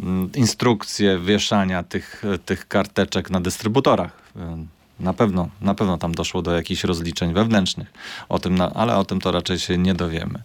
mm, 0.00 0.30
instrukcję 0.34 1.18
wieszania 1.18 1.82
tych, 1.82 2.22
tych 2.44 2.68
karteczek 2.68 3.30
na 3.30 3.40
dystrybutorach. 3.40 4.10
E, 4.36 4.64
na 5.00 5.12
pewno, 5.12 5.48
na 5.60 5.74
pewno 5.74 5.98
tam 5.98 6.14
doszło 6.14 6.42
do 6.42 6.52
jakichś 6.52 6.84
rozliczeń 6.84 7.34
wewnętrznych, 7.34 7.92
o 8.28 8.38
tym, 8.38 8.58
ale 8.74 8.96
o 8.96 9.04
tym 9.04 9.20
to 9.20 9.32
raczej 9.32 9.58
się 9.58 9.78
nie 9.78 9.94
dowiemy. 9.94 10.42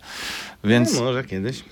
Więc, 0.64 0.94
no 0.94 1.02
może 1.02 1.24
kiedyś. 1.24 1.64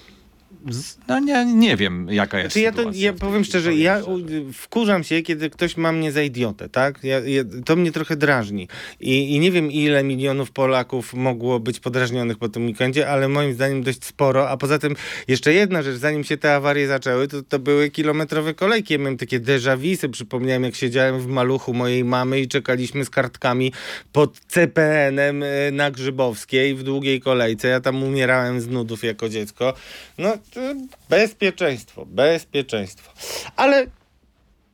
No 1.08 1.20
nie, 1.20 1.46
nie 1.46 1.78
wiem, 1.78 2.08
jaka 2.10 2.40
jest 2.40 2.54
znaczy, 2.54 2.62
ja 2.62 2.72
to, 2.72 2.92
ja 2.94 3.14
powiem 3.14 3.44
szczerze, 3.44 3.76
ja 3.76 4.02
wkurzam 4.54 5.04
się, 5.04 5.22
kiedy 5.22 5.50
ktoś 5.50 5.78
ma 5.78 5.92
mnie 5.92 6.12
za 6.12 6.22
idiotę, 6.22 6.70
tak? 6.70 7.04
Ja, 7.04 7.20
ja, 7.20 7.44
to 7.66 7.76
mnie 7.76 7.92
trochę 7.92 8.16
drażni. 8.16 8.68
I, 9.00 9.36
I 9.36 9.40
nie 9.40 9.52
wiem, 9.52 9.72
ile 9.72 10.04
milionów 10.04 10.52
Polaków 10.52 11.14
mogło 11.14 11.60
być 11.60 11.80
podrażnionych 11.80 12.38
po 12.38 12.50
tym 12.50 12.66
weekendzie, 12.66 13.10
ale 13.10 13.28
moim 13.28 13.54
zdaniem 13.54 13.84
dość 13.84 14.06
sporo. 14.06 14.50
A 14.50 14.58
poza 14.58 14.80
tym 14.80 14.96
jeszcze 15.28 15.54
jedna 15.54 15.82
rzecz, 15.82 15.96
zanim 15.96 16.24
się 16.24 16.38
te 16.38 16.56
awarie 16.56 16.88
zaczęły, 16.88 17.28
to, 17.28 17.42
to 17.44 17.60
były 17.60 17.90
kilometrowe 17.90 18.54
kolejki. 18.54 18.94
Ja 18.94 19.00
miałem 19.00 19.18
takie 19.18 19.40
déjà 19.40 19.78
vu, 19.78 20.10
przypomniałem, 20.10 20.64
jak 20.64 20.76
siedziałem 20.76 21.20
w 21.20 21.28
maluchu 21.28 21.74
mojej 21.74 22.04
mamy 22.04 22.40
i 22.40 22.48
czekaliśmy 22.48 23.06
z 23.06 23.10
kartkami 23.10 23.74
pod 24.12 24.40
CPN-em 24.40 25.44
e, 25.44 25.72
na 25.72 25.92
Grzybowskiej 25.92 26.76
w 26.76 26.84
długiej 26.84 27.22
kolejce. 27.22 27.68
Ja 27.68 27.80
tam 27.82 28.04
umierałem 28.04 28.62
z 28.62 28.68
nudów 28.68 29.04
jako 29.04 29.30
dziecko. 29.30 29.74
No, 30.18 30.34
bezpieczeństwo, 31.10 32.06
bezpieczeństwo. 32.06 33.12
Ale 33.56 33.88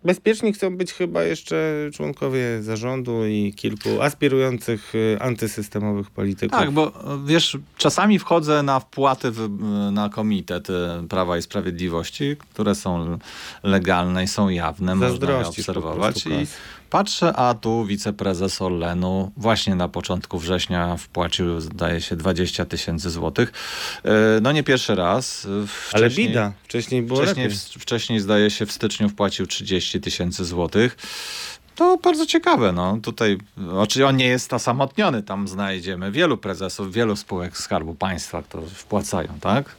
bezpieczni 0.03 0.53
chcą 0.53 0.77
być 0.77 0.93
chyba 0.93 1.23
jeszcze 1.23 1.89
członkowie 1.93 2.63
zarządu 2.63 3.25
i 3.25 3.53
kilku 3.53 4.01
aspirujących 4.01 4.95
y, 4.95 5.17
antysystemowych 5.19 6.11
polityków. 6.11 6.59
Tak, 6.59 6.71
bo 6.71 6.91
wiesz, 7.25 7.57
czasami 7.77 8.19
wchodzę 8.19 8.63
na 8.63 8.79
wpłaty 8.79 9.31
w, 9.31 9.49
na 9.91 10.09
komitet 10.09 10.69
y, 10.69 10.73
Prawa 11.09 11.37
i 11.37 11.41
Sprawiedliwości, 11.41 12.35
które 12.51 12.75
są 12.75 13.19
legalne 13.63 14.23
i 14.23 14.27
są 14.27 14.49
jawne, 14.49 14.95
można 14.95 15.31
je 15.31 15.47
obserwować. 15.47 16.25
I 16.25 16.47
Patrzę, 16.89 17.33
a 17.33 17.53
tu 17.53 17.85
wiceprezes 17.85 18.61
Orlenu 18.61 19.31
właśnie 19.37 19.75
na 19.75 19.89
początku 19.89 20.39
września 20.39 20.97
wpłacił, 20.97 21.61
zdaje 21.61 22.01
się, 22.01 22.15
20 22.15 22.65
tysięcy 22.65 23.09
złotych. 23.09 23.51
E, 24.03 24.09
no 24.41 24.51
nie 24.51 24.63
pierwszy 24.63 24.95
raz. 24.95 25.47
Wcześniej, 25.67 25.93
Ale 25.93 26.09
bida, 26.09 26.53
wcześniej 26.63 27.01
było 27.01 27.21
wcześniej, 27.21 27.49
wcześniej, 27.79 28.19
zdaje 28.19 28.49
się, 28.49 28.65
w 28.65 28.71
styczniu 28.71 29.09
wpłacił 29.09 29.47
30 29.47 30.01
tysięcy 30.01 30.45
złotych. 30.45 30.97
To 31.77 31.97
bardzo 31.97 32.25
ciekawe. 32.25 32.71
No. 32.71 32.97
Tutaj, 33.01 33.37
oczywiście 33.71 34.07
on 34.07 34.17
nie 34.17 34.27
jest 34.27 34.53
osamotniony. 34.53 35.23
Tam 35.23 35.47
znajdziemy 35.47 36.11
wielu 36.11 36.37
prezesów, 36.37 36.93
wielu 36.93 37.15
spółek 37.15 37.57
Skarbu 37.57 37.95
Państwa, 37.95 38.43
które 38.43 38.63
wpłacają, 38.63 39.29
tak? 39.41 39.75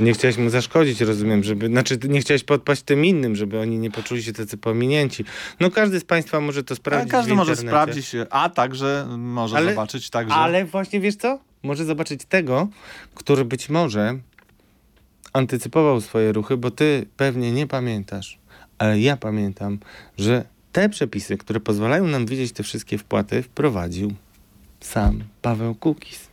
Nie 0.00 0.12
chciałeś 0.12 0.36
mu 0.36 0.50
zaszkodzić, 0.50 1.00
rozumiem, 1.00 1.44
żeby, 1.44 1.66
znaczy 1.66 1.98
nie 2.08 2.20
chciałeś 2.20 2.44
podpaść 2.44 2.82
tym 2.82 3.04
innym, 3.04 3.36
żeby 3.36 3.60
oni 3.60 3.78
nie 3.78 3.90
poczuli 3.90 4.22
się 4.22 4.32
tacy 4.32 4.56
pominięci. 4.56 5.24
No 5.60 5.70
każdy 5.70 6.00
z 6.00 6.04
Państwa 6.04 6.40
może 6.40 6.64
to 6.64 6.76
sprawdzić. 6.76 7.14
A 7.14 7.16
każdy 7.16 7.34
może 7.34 7.56
sprawdzić, 7.56 8.12
a 8.30 8.48
także 8.48 9.06
może 9.18 9.56
ale, 9.56 9.70
zobaczyć 9.70 10.10
także. 10.10 10.34
Ale 10.34 10.64
właśnie 10.64 11.00
wiesz 11.00 11.16
co? 11.16 11.38
Może 11.62 11.84
zobaczyć 11.84 12.24
tego, 12.24 12.68
który 13.14 13.44
być 13.44 13.68
może 13.68 14.18
antycypował 15.32 16.00
swoje 16.00 16.32
ruchy, 16.32 16.56
bo 16.56 16.70
ty 16.70 17.06
pewnie 17.16 17.52
nie 17.52 17.66
pamiętasz, 17.66 18.38
ale 18.78 19.00
ja 19.00 19.16
pamiętam, 19.16 19.78
że 20.18 20.44
te 20.72 20.88
przepisy, 20.88 21.36
które 21.36 21.60
pozwalają 21.60 22.06
nam 22.06 22.26
widzieć 22.26 22.52
te 22.52 22.62
wszystkie 22.62 22.98
wpłaty, 22.98 23.42
wprowadził 23.42 24.12
sam 24.80 25.24
Paweł 25.42 25.74
Kukis. 25.74 26.28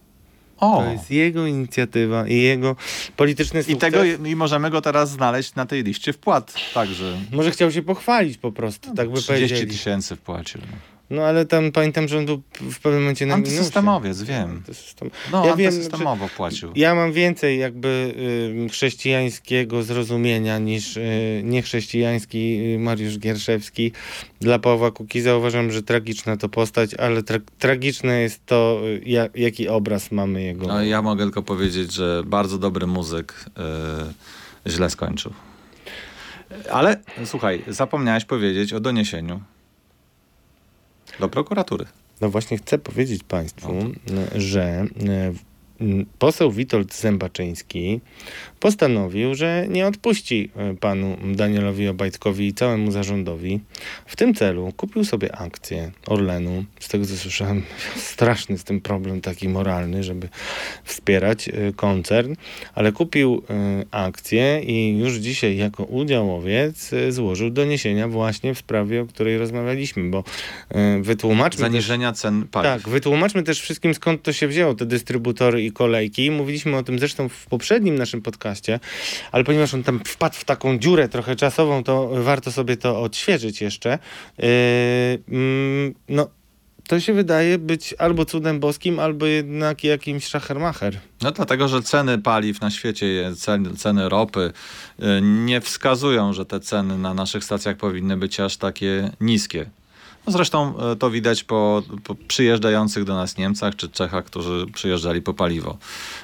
O. 0.58 0.78
To 0.78 0.92
jest 0.92 1.12
jego 1.12 1.48
inicjatywa 1.48 2.28
i 2.28 2.42
jego 2.42 2.76
polityczny 3.18 3.64
sukces. 3.64 3.78
I, 3.78 3.80
tego, 3.80 4.04
I 4.04 4.36
możemy 4.36 4.70
go 4.70 4.82
teraz 4.82 5.12
znaleźć 5.12 5.56
na 5.56 5.66
tej 5.66 5.84
liście 5.84 6.14
wpłat 6.14 6.54
także. 6.74 7.18
Może 7.32 7.52
chciał 7.52 7.72
się 7.72 7.82
pochwalić 7.82 8.38
po 8.38 8.52
prostu, 8.52 8.90
no, 8.90 8.96
tak 8.96 9.10
by 9.10 9.22
30 9.22 9.68
tysięcy 9.68 10.16
wpłacił. 10.16 10.62
No 11.10 11.24
ale 11.24 11.46
tam 11.46 11.72
pamiętam, 11.72 12.08
że 12.08 12.18
on 12.18 12.26
był 12.26 12.42
w 12.60 12.80
pewnym 12.80 13.02
momencie 13.02 13.26
na 13.26 13.34
Antysystemowiec, 13.34 14.22
wiem. 14.22 14.50
Antysystem... 14.50 15.10
No, 15.32 15.46
ja 15.46 15.52
antysystemowo 15.52 16.26
wiem, 16.26 16.36
płacił. 16.38 16.72
Ja 16.76 16.96
mam 16.96 17.12
więcej 17.14 17.60
jakby 17.60 18.14
y, 18.66 18.70
chrześcijańskiego 18.70 19.84
zrozumienia 19.84 20.60
niż 20.60 20.98
y, 20.98 21.42
niechrześcijański 21.44 22.74
y, 22.76 22.80
Mariusz 22.80 23.20
Gierszewski. 23.20 23.92
Dla 24.40 24.60
Pawła 24.60 24.92
Kukiza 24.92 25.36
uważam, 25.36 25.72
że 25.72 25.84
tragiczna 25.84 26.38
to 26.38 26.50
postać, 26.50 26.94
ale 26.94 27.24
tra 27.24 27.40
tragiczne 27.60 28.22
jest 28.22 28.46
to, 28.46 28.82
y, 28.86 29.02
ja, 29.06 29.28
jaki 29.36 29.68
obraz 29.68 30.12
mamy 30.12 30.44
jego. 30.44 30.68
No 30.68 30.84
ja 30.84 31.02
mogę 31.02 31.24
tylko 31.24 31.44
powiedzieć, 31.44 31.94
że 31.94 32.24
bardzo 32.26 32.58
dobry 32.58 32.88
muzyk 32.88 33.46
y, 34.68 34.72
źle 34.72 34.90
skończył. 34.90 35.34
Ale 36.72 37.00
słuchaj, 37.26 37.64
zapomniałeś 37.68 38.26
powiedzieć 38.26 38.74
o 38.74 38.80
doniesieniu 38.80 39.42
do 41.20 41.30
prokuratury. 41.30 41.86
No 42.22 42.30
właśnie 42.30 42.58
chcę 42.58 42.78
powiedzieć 42.78 43.24
Państwu, 43.24 43.74
no 44.14 44.22
że 44.36 44.62
e, 44.62 44.86
poseł 46.20 46.52
Witold 46.52 46.96
Zębaczyński 46.96 48.02
postanowił, 48.66 49.36
że 49.36 49.66
nie 49.70 49.88
odpuści 49.88 50.50
e, 50.56 50.74
panu 50.74 51.18
Danielowi 51.36 51.88
Obajtkowi 51.88 52.48
i 52.48 52.54
całemu 52.54 52.92
zarządowi. 52.92 53.60
W 54.06 54.16
tym 54.16 54.34
celu 54.34 54.74
kupił 54.78 55.06
sobie 55.06 55.36
akcję 55.36 55.92
Orlenu. 56.08 56.66
Z 56.80 56.88
tego 56.88 57.06
co 57.06 57.18
słyszałem, 57.18 57.64
straszny 58.12 58.58
z 58.58 58.64
tym 58.64 58.82
problem 58.82 59.22
taki 59.22 59.50
moralny, 59.50 60.04
żeby 60.04 60.30
wspierać 60.84 61.50
e, 61.50 61.52
koncern, 61.76 62.36
ale 62.76 62.92
kupił 62.92 63.44
e, 63.50 63.86
akcję 63.92 64.62
i 64.62 64.98
już 65.00 65.14
dzisiaj 65.14 65.58
jako 65.58 65.84
udziałowiec 65.84 66.92
złożył 67.10 67.50
doniesienia 67.50 68.08
właśnie 68.08 68.54
w 68.54 68.58
sprawie, 68.58 69.02
o 69.02 69.06
której 69.06 69.38
rozmawialiśmy, 69.38 70.10
bo 70.10 70.24
wytłumaczmy... 71.02 71.60
Zaniżenia 71.60 72.12
też, 72.12 72.22
cen 72.22 72.48
paliw. 72.52 72.84
Tak, 72.84 72.90
wytłumaczmy 72.90 73.44
też 73.44 73.62
wszystkim 73.62 73.94
skąd 73.94 74.24
to 74.24 74.34
się 74.34 74.48
wzięło, 74.48 74.76
te 74.76 74.86
dystrybutory 74.86 75.64
i 75.64 75.72
kolejki. 75.72 76.32
Mówiliśmy 76.32 76.78
o 76.78 76.84
tym 76.84 77.00
zresztą 77.00 77.30
w 77.30 77.46
poprzednim 77.46 77.96
naszym 77.96 78.22
podcaście, 78.22 78.55
ale 79.32 79.44
ponieważ 79.44 79.74
on 79.74 79.84
tam 79.84 80.02
wpadł 80.06 80.36
w 80.36 80.46
taką 80.46 80.78
dziurę 80.78 81.10
trochę 81.10 81.36
czasową, 81.36 81.84
to 81.84 82.10
warto 82.24 82.52
sobie 82.52 82.78
to 82.78 83.02
odświeżyć 83.02 83.62
jeszcze. 83.62 84.00
Yy, 84.38 84.48
no, 86.10 86.30
to 86.88 87.00
się 87.00 87.14
wydaje 87.14 87.58
być 87.58 87.96
albo 87.98 88.26
cudem 88.26 88.60
boskim, 88.60 89.00
albo 89.00 89.26
jednak 89.26 89.84
jakimś 89.84 90.26
szachermacher. 90.26 91.00
No 91.22 91.32
dlatego, 91.32 91.68
że 91.68 91.82
ceny 91.82 92.18
paliw 92.18 92.62
na 92.62 92.72
świecie, 92.72 93.32
ceny, 93.38 93.74
ceny 93.74 94.10
ropy 94.10 94.52
y, 95.00 95.22
nie 95.22 95.62
wskazują, 95.62 96.34
że 96.34 96.46
te 96.46 96.60
ceny 96.60 96.98
na 96.98 97.14
naszych 97.14 97.44
stacjach 97.44 97.78
powinny 97.78 98.18
być 98.18 98.40
aż 98.40 98.58
takie 98.58 99.12
niskie. 99.22 99.66
No 100.28 100.34
zresztą 100.34 100.80
e, 100.80 100.96
to 100.96 101.10
widać 101.10 101.44
po, 101.44 101.84
po, 102.04 102.16
przyjeżdżających 102.16 103.04
do 103.04 103.16
nas 103.16 103.38
Niemcach 103.38 103.76
czy 103.76 103.90
Czechach, 103.90 104.26
którzy 104.26 104.66
przyjeżdżali 104.74 105.22
po 105.22 105.34
paliwo. 105.34 105.78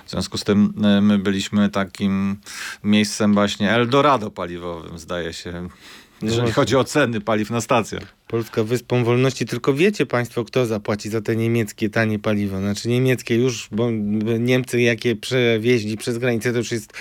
W 0.06 0.12
związku 0.12 0.38
z 0.38 0.44
tym 0.44 0.74
e, 0.84 1.02
my 1.02 1.18
byliśmy 1.18 1.70
takim 1.70 2.38
miejscem 2.84 3.34
właśnie 3.34 3.72
Eldorado 3.72 4.32
paliwowym, 4.32 5.00
zdaje 5.00 5.34
się, 5.34 5.70
jeżeli 6.22 6.48
no 6.48 6.54
chodzi 6.54 6.76
o 6.76 6.84
ceny 6.84 7.22
paliw 7.22 7.50
na 7.50 7.62
stacjach. 7.62 8.04
Polska 8.28 8.64
wyspą 8.64 9.04
wolności, 9.04 9.46
tylko 9.46 9.74
wiecie 9.74 10.06
Państwo, 10.06 10.44
kto 10.44 10.66
zapłaci 10.66 11.10
za 11.10 11.22
te 11.22 11.36
niemieckie 11.36 11.90
tanie 11.90 12.20
paliwo. 12.20 12.58
Znaczy 12.58 12.90
niemieckie 12.90 13.36
już, 13.36 13.68
bo 13.72 13.92
Niemcy 14.40 14.82
jakie 14.82 15.16
przewieźli 15.16 15.98
przez 15.98 16.18
granicę, 16.18 16.52
to 16.52 16.58
już 16.58 16.72
jest 16.72 16.94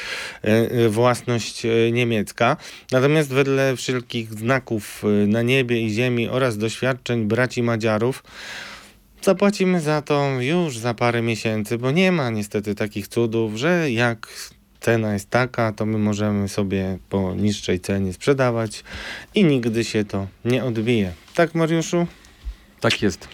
e, 0.45 0.49
e, 0.71 0.89
własność 0.89 1.67
e, 1.67 1.93
niemiecka. 1.93 2.57
Natomiast 2.93 3.31
wedle 3.31 3.77
wszelkich 3.77 4.33
znaków 4.33 5.03
na 5.27 5.43
niebie 5.43 5.83
i 5.83 5.91
ziemi 5.91 6.29
oraz 6.29 6.59
doświadczeń 6.59 7.25
braci 7.25 7.63
Madziarów, 7.63 8.23
zapłacimy 9.23 9.81
za 9.81 10.03
to 10.03 10.41
już 10.41 10.79
za 10.79 10.95
parę 10.95 11.23
miesięcy, 11.23 11.79
bo 11.79 11.91
nie 11.91 12.13
ma 12.13 12.31
niestety 12.31 12.75
takich 12.75 13.09
cudów, 13.09 13.57
że 13.57 13.91
jak 13.91 14.29
cena 14.81 15.13
jest 15.13 15.31
taka, 15.31 15.73
to 15.73 15.87
my 15.87 15.99
możemy 15.99 16.49
sobie 16.49 16.99
po 17.09 17.35
niższej 17.35 17.81
cenie 17.81 18.13
sprzedawać 18.13 18.85
i 19.35 19.45
nigdy 19.45 19.85
się 19.85 20.05
to 20.05 20.27
nie 20.45 20.65
odbije. 20.65 21.13
Tak, 21.35 21.55
Mariuszu? 21.55 22.07
Tak 22.81 23.03
jest. 23.03 23.29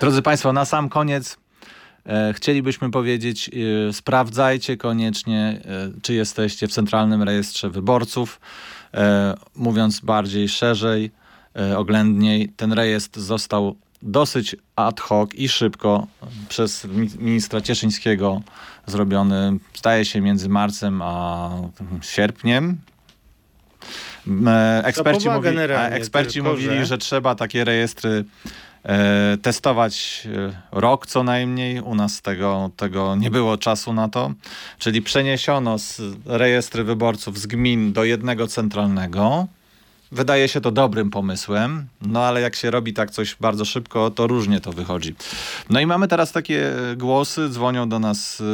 Drodzy 0.00 0.22
Państwo, 0.22 0.52
na 0.52 0.64
sam 0.64 0.88
koniec 0.88 1.36
e, 2.06 2.32
chcielibyśmy 2.32 2.90
powiedzieć, 2.90 3.50
e, 3.88 3.92
sprawdzajcie 3.92 4.76
koniecznie, 4.76 5.60
e, 5.64 5.90
czy 6.02 6.14
jesteście 6.14 6.68
w 6.68 6.72
Centralnym 6.72 7.22
Rejestrze 7.22 7.70
Wyborców. 7.70 8.40
Mówiąc 9.54 10.00
bardziej 10.00 10.48
szerzej, 10.48 11.10
oględniej, 11.76 12.48
ten 12.56 12.72
rejestr 12.72 13.20
został 13.20 13.76
dosyć 14.02 14.56
ad 14.76 15.00
hoc 15.00 15.34
i 15.34 15.48
szybko 15.48 16.06
przez 16.48 16.86
ministra 17.18 17.60
Cieszyńskiego 17.60 18.42
zrobiony, 18.86 19.58
zdaje 19.74 20.04
się, 20.04 20.20
między 20.20 20.48
marcem 20.48 21.02
a 21.02 21.50
sierpniem. 22.02 22.78
Eksperci, 24.84 25.30
mówi, 25.30 25.48
eksperci 25.90 26.34
tylko, 26.34 26.50
mówili, 26.50 26.76
że... 26.76 26.86
że 26.86 26.98
trzeba 26.98 27.34
takie 27.34 27.64
rejestry 27.64 28.24
e, 28.84 29.38
testować 29.42 30.26
e, 30.26 30.52
rok 30.72 31.06
co 31.06 31.22
najmniej. 31.22 31.80
U 31.80 31.94
nas 31.94 32.22
tego, 32.22 32.70
tego 32.76 33.16
nie 33.16 33.30
było 33.30 33.58
czasu 33.58 33.92
na 33.92 34.08
to. 34.08 34.32
Czyli 34.78 35.02
przeniesiono 35.02 35.78
z 35.78 36.00
rejestry 36.26 36.84
wyborców 36.84 37.38
z 37.38 37.46
gmin 37.46 37.92
do 37.92 38.04
jednego 38.04 38.46
centralnego 38.46 39.46
Wydaje 40.12 40.48
się 40.48 40.60
to 40.60 40.70
dobrym 40.70 41.10
pomysłem, 41.10 41.86
no 42.02 42.24
ale 42.24 42.40
jak 42.40 42.56
się 42.56 42.70
robi 42.70 42.92
tak 42.92 43.10
coś 43.10 43.36
bardzo 43.40 43.64
szybko, 43.64 44.10
to 44.10 44.26
różnie 44.26 44.60
to 44.60 44.72
wychodzi. 44.72 45.14
No 45.70 45.80
i 45.80 45.86
mamy 45.86 46.08
teraz 46.08 46.32
takie 46.32 46.72
głosy, 46.96 47.48
dzwonią 47.48 47.88
do 47.88 47.98
nas 47.98 48.40
y, 48.40 48.44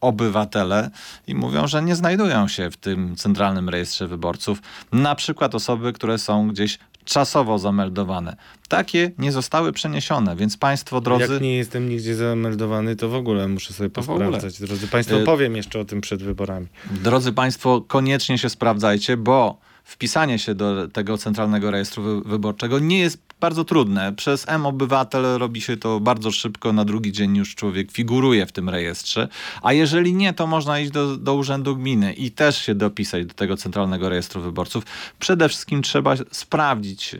obywatele 0.00 0.90
i 1.26 1.34
mówią, 1.34 1.66
że 1.66 1.82
nie 1.82 1.96
znajdują 1.96 2.48
się 2.48 2.70
w 2.70 2.76
tym 2.76 3.16
centralnym 3.16 3.68
rejestrze 3.68 4.06
wyborców. 4.06 4.58
Na 4.92 5.14
przykład 5.14 5.54
osoby, 5.54 5.92
które 5.92 6.18
są 6.18 6.48
gdzieś 6.48 6.78
czasowo 7.04 7.58
zameldowane. 7.58 8.36
Takie 8.68 9.10
nie 9.18 9.32
zostały 9.32 9.72
przeniesione, 9.72 10.36
więc 10.36 10.56
Państwo 10.56 11.00
drodzy... 11.00 11.32
Jak 11.32 11.42
nie 11.42 11.56
jestem 11.56 11.88
nigdzie 11.88 12.14
zameldowany, 12.14 12.96
to 12.96 13.08
w 13.08 13.14
ogóle 13.14 13.48
muszę 13.48 13.72
sobie 13.72 13.90
posprawdzać. 13.90 14.60
Drodzy 14.60 14.88
Państwo, 14.88 15.20
y, 15.20 15.24
powiem 15.24 15.56
jeszcze 15.56 15.80
o 15.80 15.84
tym 15.84 16.00
przed 16.00 16.22
wyborami. 16.22 16.66
Drodzy 16.90 17.32
Państwo, 17.32 17.80
koniecznie 17.80 18.38
się 18.38 18.48
sprawdzajcie, 18.48 19.16
bo 19.16 19.65
wpisanie 19.86 20.38
się 20.38 20.54
do 20.54 20.88
tego 20.88 21.18
centralnego 21.18 21.70
rejestru 21.70 22.22
wyborczego 22.24 22.78
nie 22.78 22.98
jest 22.98 23.18
bardzo 23.40 23.64
trudne. 23.64 24.12
Przez 24.12 24.48
M-Obywatel 24.48 25.22
robi 25.38 25.60
się 25.60 25.76
to 25.76 26.00
bardzo 26.00 26.30
szybko, 26.30 26.72
na 26.72 26.84
drugi 26.84 27.12
dzień 27.12 27.36
już 27.36 27.54
człowiek 27.54 27.92
figuruje 27.92 28.46
w 28.46 28.52
tym 28.52 28.68
rejestrze, 28.68 29.28
a 29.62 29.72
jeżeli 29.72 30.14
nie, 30.14 30.32
to 30.32 30.46
można 30.46 30.80
iść 30.80 30.90
do, 30.90 31.16
do 31.16 31.34
urzędu 31.34 31.76
gminy 31.76 32.12
i 32.12 32.30
też 32.30 32.58
się 32.62 32.74
dopisać 32.74 33.26
do 33.26 33.34
tego 33.34 33.56
centralnego 33.56 34.08
rejestru 34.08 34.42
wyborców. 34.42 34.84
Przede 35.18 35.48
wszystkim 35.48 35.82
trzeba 35.82 36.14
sprawdzić 36.30 37.16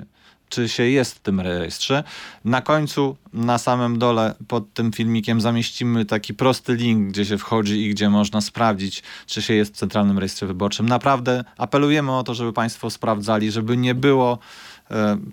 czy 0.49 0.69
się 0.69 0.83
jest 0.83 1.15
w 1.15 1.19
tym 1.19 1.41
rejestrze. 1.41 2.05
Na 2.45 2.63
końcu, 2.63 3.17
na 3.33 3.59
samym 3.59 3.99
dole 3.99 4.35
pod 4.49 4.75
tym 4.75 4.93
filmikiem 4.93 5.41
zamieścimy 5.41 6.05
taki 6.05 6.35
prosty 6.35 6.75
link, 6.75 7.09
gdzie 7.09 7.25
się 7.25 7.39
wchodzi 7.39 7.87
i 7.87 7.91
gdzie 7.91 8.11
można 8.11 8.41
sprawdzić, 8.41 9.03
czy 9.27 9.43
się 9.43 9.55
jest 9.55 9.75
w 9.75 9.77
Centralnym 9.77 10.19
Rejestrze 10.19 10.47
Wyborczym. 10.47 10.89
Naprawdę 10.89 11.45
apelujemy 11.59 12.13
o 12.13 12.23
to, 12.23 12.35
żeby 12.35 12.53
Państwo 12.53 12.91
sprawdzali, 12.91 13.51
żeby 13.51 13.77
nie 13.77 13.95
było 13.95 14.39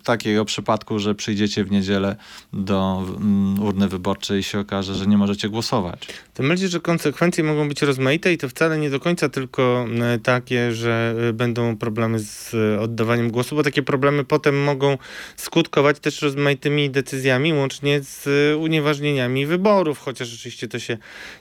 takiego 0.04 0.46
przypadku, 0.46 1.00
że 1.00 1.16
przyjdziecie 1.16 1.63
w 1.63 1.72
niedzielę 1.72 2.16
do 2.54 3.06
mm, 3.18 3.63
urny 3.63 3.88
wyborczej 3.88 4.39
i 4.39 4.44
się 4.44 4.60
okaże, 4.60 4.96
że 4.96 5.08
nie 5.08 5.18
możecie 5.18 5.50
głosować. 5.50 6.08
Tym 6.34 6.48
bardziej, 6.48 6.70
że 6.70 6.80
konsekwencje 6.80 7.44
mogą 7.44 7.68
być 7.68 7.82
rozmaite 7.82 8.34
i 8.34 8.38
to 8.38 8.50
wcale 8.50 8.78
nie 8.78 8.89
do 8.89 9.00
końca 9.00 9.30
tylko 9.30 9.86
e, 10.02 10.20
takie, 10.20 10.72
że 10.72 11.16
e, 11.30 11.34
będą 11.34 11.78
problemy 11.78 12.20
z 12.20 12.56
oddawaniem 12.82 13.32
głosu, 13.32 13.56
bo 13.56 13.63
takie 13.63 13.84
problemy 13.84 14.24
potem 14.24 14.63
mogą 14.63 14.98
skutkować 15.36 16.00
też 16.00 16.22
rozmaitymi 16.22 16.89
decyzjami, 16.89 17.54
łącznie 17.54 18.02
z 18.02 18.28
unieważnieniami 18.60 19.46
wyborów, 19.46 20.00
chociaż 20.00 20.34
oczywiście 20.34 20.68
to 20.68 20.80
się 20.80 20.98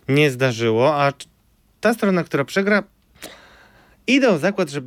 nie 0.08 0.30
zdarzyło, 0.30 0.94
a 0.96 1.12
ta 1.80 1.94
strona, 1.94 2.24
która 2.24 2.44
przegra, 2.44 2.82
idę 4.06 4.30
o 4.30 4.38
zakład, 4.38 4.70
że 4.70 4.82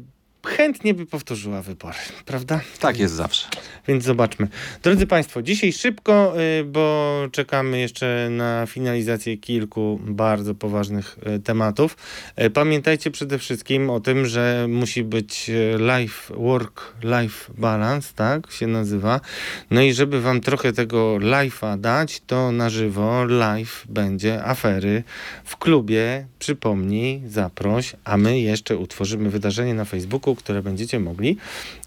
chętnie 0.46 0.94
by 0.94 1.06
powtórzyła 1.06 1.62
wybory, 1.62 1.98
prawda? 2.26 2.62
Tak 2.80 3.00
jest 3.00 3.14
zawsze. 3.14 3.48
Więc 3.88 4.04
zobaczmy. 4.04 4.48
Drodzy 4.84 5.08
Państwo, 5.08 5.42
dzisiaj 5.42 5.74
szybko, 5.74 6.34
y, 6.60 6.64
bo 6.64 7.14
czekamy 7.32 7.80
jeszcze 7.80 8.28
na 8.32 8.66
finalizację 8.66 9.38
kilku 9.38 10.00
bardzo 10.04 10.56
poważnych 10.56 11.18
y, 11.36 11.40
tematów. 11.40 11.98
Y, 12.42 12.50
pamiętajcie 12.50 13.12
przede 13.12 13.40
wszystkim 13.40 13.90
o 13.90 14.00
tym, 14.00 14.26
że 14.26 14.66
musi 14.70 15.04
być 15.04 15.52
life 15.78 16.34
work, 16.38 16.94
life 17.04 17.54
balance, 17.58 18.14
tak 18.16 18.52
się 18.52 18.68
nazywa. 18.68 19.22
No 19.72 19.82
i 19.82 19.94
żeby 19.94 20.22
Wam 20.22 20.42
trochę 20.42 20.74
tego 20.74 21.16
life'a 21.16 21.80
dać, 21.80 22.22
to 22.28 22.52
na 22.52 22.70
żywo 22.70 23.26
live 23.26 23.86
będzie 23.90 24.44
afery 24.44 25.04
w 25.44 25.58
klubie. 25.58 26.28
Przypomnij, 26.40 27.22
zaproś, 27.28 27.96
a 28.04 28.18
my 28.18 28.40
jeszcze 28.40 28.78
utworzymy 28.78 29.30
wydarzenie 29.30 29.74
na 29.74 29.86
Facebooku, 29.86 30.35
które 30.36 30.62
będziecie 30.62 31.00
mogli 31.00 31.38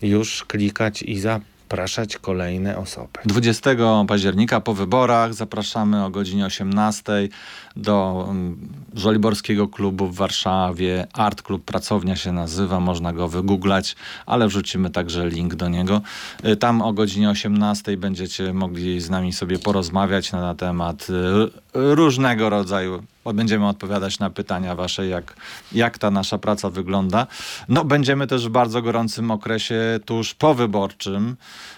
już 0.03 0.45
klikać 0.45 1.03
i 1.03 1.21
zapraszać 1.21 2.17
kolejne 2.17 2.79
osoby. 2.79 3.19
20 3.25 3.71
października 4.09 4.61
po 4.61 4.75
wyborach 4.75 5.35
zapraszamy 5.35 6.05
o 6.05 6.11
godzinie 6.11 6.47
18 6.47 7.29
do 7.77 8.27
mm, 8.31 8.69
Żoliborskiego 8.95 9.69
klubu 9.69 10.07
w 10.07 10.17
Warszawie. 10.17 11.07
Art 11.13 11.43
Club 11.43 11.65
Pracownia 11.65 12.17
się 12.17 12.33
nazywa, 12.33 12.81
można 12.81 13.13
go 13.13 13.29
wygooglać, 13.29 13.97
ale 14.27 14.49
wrzucimy 14.49 14.91
także 14.91 15.29
link 15.29 15.55
do 15.55 15.69
niego. 15.69 16.01
Y, 16.45 16.57
tam 16.57 16.83
o 16.83 16.93
godzinie 16.93 17.31
18 17.31 17.97
będziecie 17.97 18.53
mogli 18.53 19.01
z 19.01 19.11
nami 19.11 19.33
sobie 19.33 19.59
porozmawiać 19.59 20.33
na 20.33 20.55
temat 20.55 21.07
y, 21.11 21.68
różnego 21.95 22.51
rodzaju. 22.51 23.03
Będziemy 23.35 23.69
odpowiadać 23.69 24.19
na 24.19 24.31
pytania 24.31 24.75
wasze, 24.75 25.07
jak, 25.07 25.35
jak 25.73 25.99
ta 25.99 26.11
nasza 26.11 26.39
praca 26.39 26.71
wygląda. 26.71 27.27
No, 27.69 27.85
będziemy 27.85 28.27
też 28.27 28.49
w 28.49 28.51
bardzo 28.51 28.83
gorącym 28.83 29.31
okresie 29.31 30.01
tuż 30.05 30.35
powyborczym. 30.35 31.37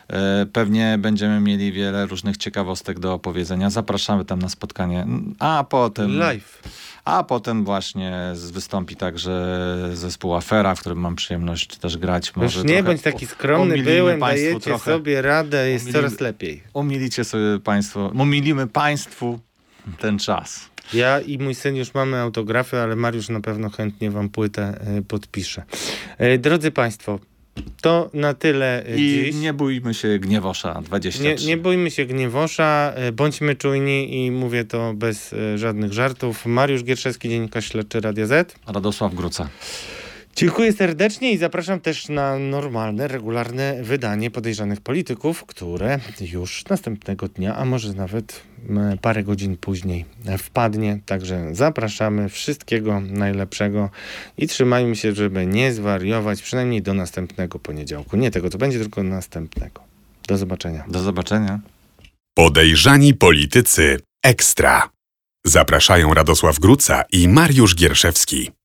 E, 0.08 0.46
Pewnie 0.52 0.96
będziemy 0.98 1.40
mieli 1.40 1.72
wiele 1.72 2.06
różnych 2.06 2.36
ciekawostek 2.36 2.98
do 2.98 3.12
opowiedzenia. 3.14 3.70
Zapraszamy 3.70 4.24
tam 4.24 4.38
na 4.38 4.48
spotkanie. 4.48 5.06
A 5.38 5.64
potem... 5.68 6.18
Live. 6.18 6.62
A 7.04 7.24
potem 7.24 7.64
właśnie 7.64 8.16
wystąpi 8.52 8.96
także 8.96 9.56
zespół 9.94 10.34
Afera, 10.34 10.74
w 10.74 10.80
którym 10.80 10.98
mam 10.98 11.16
przyjemność 11.16 11.76
też 11.76 11.96
grać. 11.98 12.26
Już 12.28 12.36
Może 12.36 12.62
nie 12.62 12.68
trochę 12.68 12.82
bądź 12.82 13.02
taki 13.02 13.26
skromny, 13.26 13.82
byłem, 13.82 14.20
dajecie 14.20 14.60
trochę. 14.60 14.92
sobie 14.92 15.22
radę, 15.22 15.70
jest 15.70 15.84
Umilimy- 15.86 15.92
coraz 15.92 16.20
lepiej. 16.20 16.62
Umilicie 16.74 17.24
sobie 17.24 17.58
Państwo, 17.64 18.10
umilimy 18.14 18.66
Państwu 18.66 19.38
ten 19.98 20.18
czas. 20.18 20.70
Ja 20.94 21.20
i 21.20 21.38
mój 21.38 21.54
syn 21.54 21.76
już 21.76 21.94
mamy 21.94 22.16
autografy, 22.16 22.78
ale 22.78 22.96
Mariusz 22.96 23.28
na 23.28 23.40
pewno 23.40 23.70
chętnie 23.70 24.10
wam 24.10 24.28
płytę 24.28 24.62
e, 24.98 25.02
podpisze. 25.02 25.62
E, 26.18 26.38
Drodzy 26.38 26.70
Państwo, 26.70 27.18
to 27.80 28.10
na 28.14 28.34
tyle 28.34 28.86
e, 28.86 28.96
I 28.96 29.24
dziś. 29.24 29.34
nie 29.34 29.52
bójmy 29.52 29.94
się 29.94 30.18
Gniewosza 30.18 30.80
23. 30.84 31.22
Nie, 31.22 31.46
nie 31.46 31.56
bójmy 31.56 31.90
się 31.90 32.04
gniewosza, 32.04 32.94
bądźmy 33.12 33.56
czujni 33.56 34.26
i 34.26 34.30
mówię 34.30 34.64
to 34.64 34.94
bez 34.94 35.34
żadnych 35.56 35.92
żartów. 35.92 36.46
Mariusz 36.46 36.84
Gierszewski, 36.84 37.28
Dziennikarz 37.28 37.68
Śledczy 37.68 38.00
Radia 38.00 38.26
Z. 38.26 38.54
Radosław 38.66 39.14
Gruca. 39.14 39.48
Dziękuję 40.40 40.72
serdecznie 40.72 41.32
i 41.32 41.38
zapraszam 41.38 41.80
też 41.80 42.08
na 42.08 42.38
normalne, 42.38 43.08
regularne 43.08 43.82
wydanie 43.82 44.30
podejrzanych 44.30 44.80
polityków, 44.80 45.44
które 45.46 45.98
już 46.20 46.64
następnego 46.64 47.28
dnia, 47.28 47.56
a 47.56 47.64
może 47.64 47.92
nawet 47.92 48.42
m, 48.68 48.98
parę 49.02 49.22
godzin 49.22 49.56
później 49.56 50.04
wpadnie. 50.38 51.00
Także 51.06 51.54
zapraszamy 51.54 52.28
wszystkiego 52.28 53.00
najlepszego 53.00 53.90
i 54.38 54.46
trzymajmy 54.46 54.96
się, 54.96 55.14
żeby 55.14 55.46
nie 55.46 55.72
zwariować, 55.72 56.42
przynajmniej 56.42 56.82
do 56.82 56.94
następnego 56.94 57.58
poniedziałku. 57.58 58.16
Nie 58.16 58.30
tego, 58.30 58.50
co 58.50 58.58
będzie, 58.58 58.78
tylko 58.78 59.02
następnego. 59.02 59.80
Do 60.28 60.36
zobaczenia. 60.36 60.84
Do 60.88 61.02
zobaczenia. 61.02 61.60
Podejrzani 62.34 63.14
politycy 63.14 64.00
ekstra. 64.24 64.90
Zapraszają 65.44 66.14
Radosław 66.14 66.58
Gruca 66.58 67.04
i 67.12 67.28
Mariusz 67.28 67.74
Gierszewski. 67.74 68.59